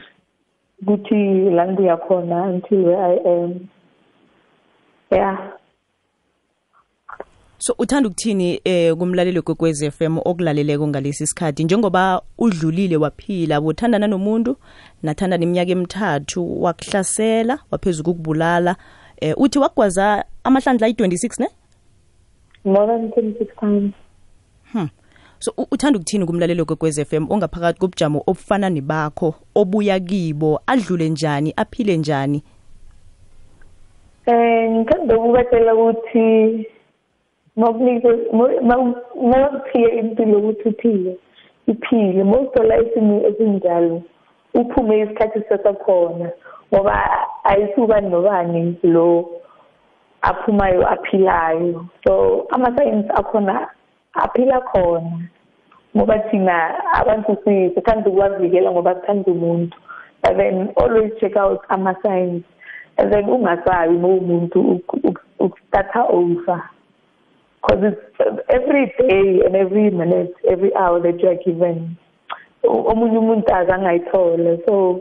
ukuthi 0.82 1.50
la 1.50 1.66
ngibuya 1.66 1.96
khona 1.96 2.42
until 2.42 2.84
where 2.84 3.04
i 3.04 3.16
am 3.26 3.68
yeah. 5.10 5.52
So 7.58 7.74
uthanda 7.78 8.08
ukuthini 8.08 8.60
eh 8.64 8.96
kumlaleli 8.96 9.42
kwekwez 9.42 9.90
FM 9.90 10.18
okulaleleko 10.18 10.88
ngalesi 10.88 11.26
sikhathi 11.26 11.64
njengoba 11.64 12.22
udlulile 12.38 12.96
waphila 12.96 13.60
bothandana 13.60 14.06
nomuntu 14.06 14.56
nathanda 15.02 15.36
neminyaka 15.36 15.70
emithathu 15.70 16.62
wakuhlasela 16.62 17.58
waphezulu 17.70 18.10
ukubulala 18.10 18.76
eh 19.20 19.34
uthi 19.38 19.58
wagwaza 19.58 20.24
amahlandla 20.44 20.86
ayi-26 20.86 21.40
ne? 21.40 21.48
More 22.64 22.86
than 22.86 23.12
twenty 23.12 23.38
six 23.38 23.56
times 23.60 23.92
so 25.38 25.52
uthanda 25.70 25.98
ukuthini 25.98 26.26
kumlaleli 26.26 26.64
kwekwez 26.64 27.04
FM 27.04 27.26
ongaphakathi 27.30 27.80
kobujamo 27.80 28.22
obufana 28.26 28.70
nebakho 28.70 29.34
obuya 29.54 30.00
kibo 30.00 30.60
adlule 30.66 31.08
njani 31.08 31.52
aphile 31.56 31.96
njani? 31.96 32.42
Eh 34.26 34.70
ngithanda 34.70 35.16
ukubatshela 35.16 35.74
ukuthi 35.74 36.66
makunike 37.56 38.08
mawuphile 38.32 39.98
impilo 39.98 40.38
ukuthi 40.38 40.68
uphile 40.68 41.16
iphile. 41.66 42.24
Mawuthola 42.24 42.82
isimo 42.82 43.26
esinjalo 43.26 44.02
uphume 44.54 45.00
isikhathi 45.00 45.40
sasakhona 45.48 46.30
ngoba 46.74 47.10
ayisukani 47.44 48.08
nobani 48.08 48.78
lo 48.82 49.30
aphumayo 50.22 50.88
aphilayo. 50.92 51.86
So 52.04 52.46
ama-science 52.50 53.10
akhona 53.14 53.68
aphila 54.14 54.60
khona 54.60 55.20
ngoba 55.96 56.18
thina 56.30 56.74
abantu 57.00 57.36
si- 57.44 57.70
sithanda 57.74 58.10
ukuwavikela 58.10 58.70
ngoba 58.70 58.94
sithanda 58.94 59.32
umuntu. 59.32 59.76
But 60.22 60.36
then 60.38 60.72
always 60.76 61.12
check 61.20 61.36
out 61.36 61.60
ama-signs 61.68 62.42
and 62.98 63.12
then 63.12 63.24
ungasabi 63.28 63.94
uma 63.96 64.08
umuntu 64.08 64.60
uk- 64.60 65.00
uk- 65.04 65.24
ukustarta 65.38 66.06
over. 66.08 66.62
Because 67.60 67.92
it's 67.92 68.44
every 68.48 68.86
day 68.98 69.40
and 69.46 69.56
every 69.56 69.90
minute 69.90 70.34
every 70.48 70.74
hour 70.76 71.00
that 71.00 71.20
you 71.22 71.28
are 71.28 71.40
given 71.44 71.96
omunye 72.64 73.18
umuntu 73.18 73.54
azangayithole 73.54 74.60
so 74.66 75.00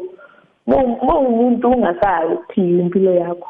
uma 0.67 1.19
umuntu 1.19 1.71
ungasabi 1.71 2.33
ukuphila 2.33 2.81
impilo 2.83 3.11
yakho 3.13 3.49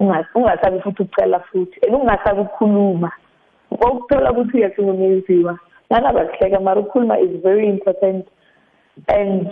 Unga- 0.00 0.26
ungasabi 0.34 0.80
futhi 0.80 1.02
ukucela 1.02 1.40
futhi 1.40 1.80
and 1.86 1.94
ungasabi 1.94 2.40
ukukhuluma. 2.40 3.12
Ukuthola 3.74 4.32
ukuthi 4.32 4.56
uyahlukumeziwa 4.56 5.58
nanabakuhleka 5.90 6.60
mara 6.60 6.80
ukukhuluma 6.80 7.20
is 7.20 7.30
very 7.42 7.68
important 7.68 8.26
and 9.08 9.48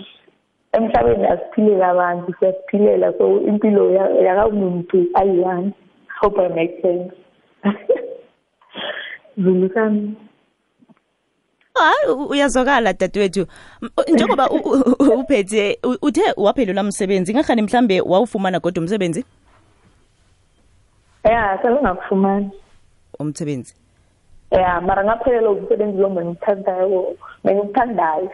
emhlabeni 0.72 1.26
asiphilela 1.26 1.88
abantu 1.88 2.34
siyasiphilela. 2.38 3.12
So 3.18 3.40
impilo 3.40 3.90
ya- 3.92 4.10
yakamuntu 4.10 5.06
ayi-one. 5.14 5.72
Hope 6.20 6.40
i 6.40 6.48
make 6.48 6.82
sense. 6.82 7.12
Zulu 9.38 9.70
sami. 9.74 10.14
Hayi 11.74 12.12
u- 12.12 12.26
uyazwakala 12.30 12.92
dadewethu. 12.92 13.46
Njengoba 14.08 14.50
uphethe 15.18 15.78
uthe 16.02 16.22
waphelelwa 16.36 16.82
msebenzi 16.82 17.34
ngahani 17.34 17.62
mhlambe 17.62 18.00
wawufumana 18.00 18.60
kodwa 18.60 18.80
umsebenzi? 18.80 19.24
Ya 21.24 21.58
selingakufumani 21.62 22.50
umsebenzi. 23.18 23.74
Ya 24.52 24.80
mara 24.80 25.04
ngaphelelwa 25.04 25.50
umsebenzi 25.52 25.98
lo 25.98 26.08
bengikuthandayo 26.10 27.16
bengikuthandayo 27.44 28.30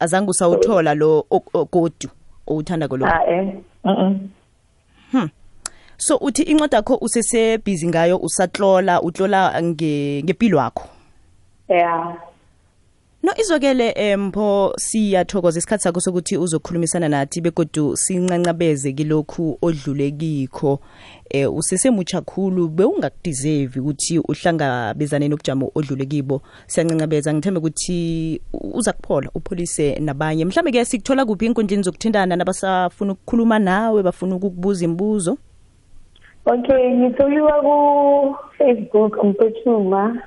azange 0.00 0.30
usawuthola 0.30 0.94
lo 0.94 1.24
ok- 1.30 1.50
ogodu 1.58 2.08
owuthanda 2.46 2.88
kolo 2.88 3.06
ah 3.06 3.24
eh 3.26 3.54
mm 3.84 4.28
so 5.96 6.16
uthi 6.16 6.42
incwadi 6.42 6.74
yakho 6.76 6.94
usesebhizi 7.00 7.88
ngayo 7.88 8.16
usatlola 8.16 9.02
utlola 9.02 9.60
nge- 9.62 10.22
ngempilo 10.24 10.58
yakho 10.58 10.84
ya. 11.68 12.16
No 13.22 13.32
izwakele 13.36 13.92
empho 13.96 14.72
siyathokoza 14.76 15.58
isikhathi 15.58 15.82
sakho 15.82 16.00
sokuthi 16.00 16.36
uzokhulumisana 16.36 17.08
nathi 17.08 17.40
begodu 17.40 17.96
sincancabeze 17.96 18.92
kilokhu 18.92 19.58
odlule 19.62 20.10
kikho. 20.10 20.80
Eh 21.30 21.54
usesemutsha 21.54 22.20
khulu 22.20 22.68
bewungakudeserve 22.68 23.80
ukuthi 23.80 24.18
uhlangabezane 24.18 25.28
nokujamo 25.28 25.70
odlule 25.74 26.06
kibo. 26.06 26.42
Siyancancabeza 26.66 27.34
ngithembe 27.34 27.58
ukuthi 27.58 28.40
uza 28.52 28.92
kuphola 28.92 29.30
upholise 29.34 29.98
nabanye. 29.98 30.44
Mhlambe 30.44 30.72
ke 30.72 30.84
sikuthola 30.84 31.26
kuphi 31.26 31.46
inkundleni 31.46 31.82
zokuthintana 31.82 32.36
nabasafuna 32.36 33.12
ukukhuluma 33.12 33.58
nawe 33.58 34.02
bafuna 34.02 34.36
ukukubuza 34.36 34.84
imibuzo? 34.84 35.38
Okay 36.46 36.94
ngitholiwa 36.94 37.52
ku-facebook 37.62 39.22
umpethuma 39.22 40.22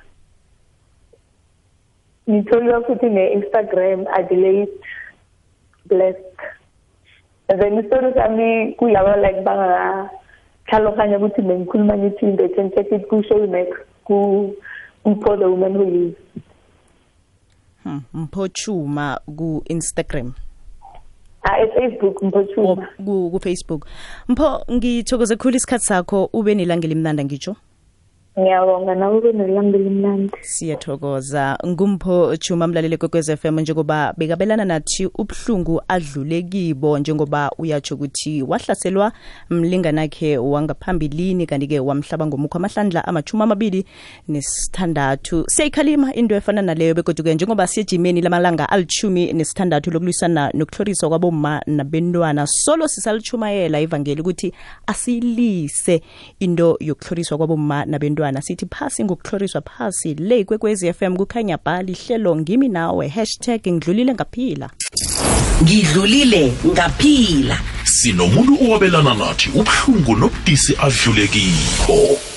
ngitholiwa 2.31 2.81
futhi 2.83 3.09
ne-instagram 3.09 4.05
adelaide 4.13 4.71
blessed 5.85 6.37
and 7.47 7.61
then 7.61 7.79
istori 7.79 8.13
sami 8.13 8.73
kulaba 8.73 9.15
like 9.17 9.41
bangakhaloganya 9.41 11.17
ukuthi 11.17 11.41
bengikhuluma 11.41 11.97
ngithi 11.97 12.37
they 12.37 12.49
can 12.49 12.71
check 12.71 12.91
it 12.91 13.07
ku-showmax 13.07 13.67
ku-for 14.03 15.37
the 15.39 15.45
woman 15.49 15.73
who 15.75 15.85
lives 15.85 16.17
hmm. 17.83 17.99
mphochuma 18.13 19.19
ku-instagram. 19.37 20.33
Ah 21.43 21.57
e-facebook 21.63 22.21
mpethuma 22.23 22.87
ku- 22.97 23.29
ku-facebook. 23.31 23.87
Mpho 24.29 24.65
ngithokoze 24.71 25.35
khulu 25.35 25.55
isikhathi 25.55 25.85
sakho 25.85 26.29
ube 26.33 26.55
nelanga 26.55 26.85
elimnanda 26.87 27.23
ngitsho. 27.23 27.55
Ngiyabonga 28.39 28.95
nawe 28.95 29.17
ube 29.17 29.31
nelanga 29.33 29.77
elimnandi 29.77 30.33
siyathokoza. 30.41 31.57
Ngumpho 31.67 32.37
chuma 32.37 32.67
mlaleli 32.67 32.97
kwekwez 32.97 33.35
FM 33.35 33.59
njengoba 33.59 34.13
bekabelana 34.17 34.65
nathi 34.65 35.05
ubuhlungu 35.05 35.81
adlule 35.87 36.41
kibo 36.41 36.99
njengoba 36.99 37.51
uyatsho 37.57 37.95
ukuthi 37.95 38.41
wahlaselwa 38.43 39.11
mlinganakhe 39.49 40.37
wangaphambilini 40.37 41.45
kanti-ke 41.45 41.79
wamhlaba 41.79 42.27
ngomukho 42.27 42.57
amahlandla 42.57 43.07
amachumi 43.07 43.43
amabili 43.43 43.85
nesithandathu. 44.27 45.43
Siyayikhalima 45.47 46.13
into 46.13 46.35
efana 46.35 46.61
naleyo 46.61 46.95
begoduke 46.95 47.35
njengoba 47.35 47.67
siyejimeni 47.67 48.21
lamalanga 48.21 48.69
alithumi 48.69 49.33
nesithandathu 49.33 49.91
lokulwisana 49.91 50.51
nokuhloriswa 50.53 51.09
kwaboma 51.09 51.61
nabentwana 51.67 52.47
solo 52.47 52.87
sisalichumayela 52.87 53.79
ivangeli 53.79 54.21
ukuthi 54.21 54.53
asilise 54.87 56.01
into 56.39 56.77
yokuhloriswa 56.79 57.37
kwaboma 57.37 57.85
nabentwana 57.85 58.20
sithi 58.41 58.65
phasi 58.65 59.03
ngokuhloriswa 59.03 59.61
phasi 59.61 60.13
le 60.13 60.43
kwekwezi 60.43 60.93
FM 60.93 61.17
kukhanya 61.17 61.57
bha 61.57 61.81
lihlelo 61.81 62.35
ngimi 62.35 62.69
nawe 62.69 63.07
hashtag 63.07 63.61
ngidlulile 63.67 64.13
ngaphila. 64.13 64.69
Ngidlulile 65.63 66.53
ngaphila. 66.65 67.57
Sinomuntu 67.83 68.53
owabelana 68.63 69.13
nathi 69.13 69.49
ubuhlungu 69.49 70.15
nobudisi 70.15 70.73
adlule 70.77 71.27
kikho 71.27 72.30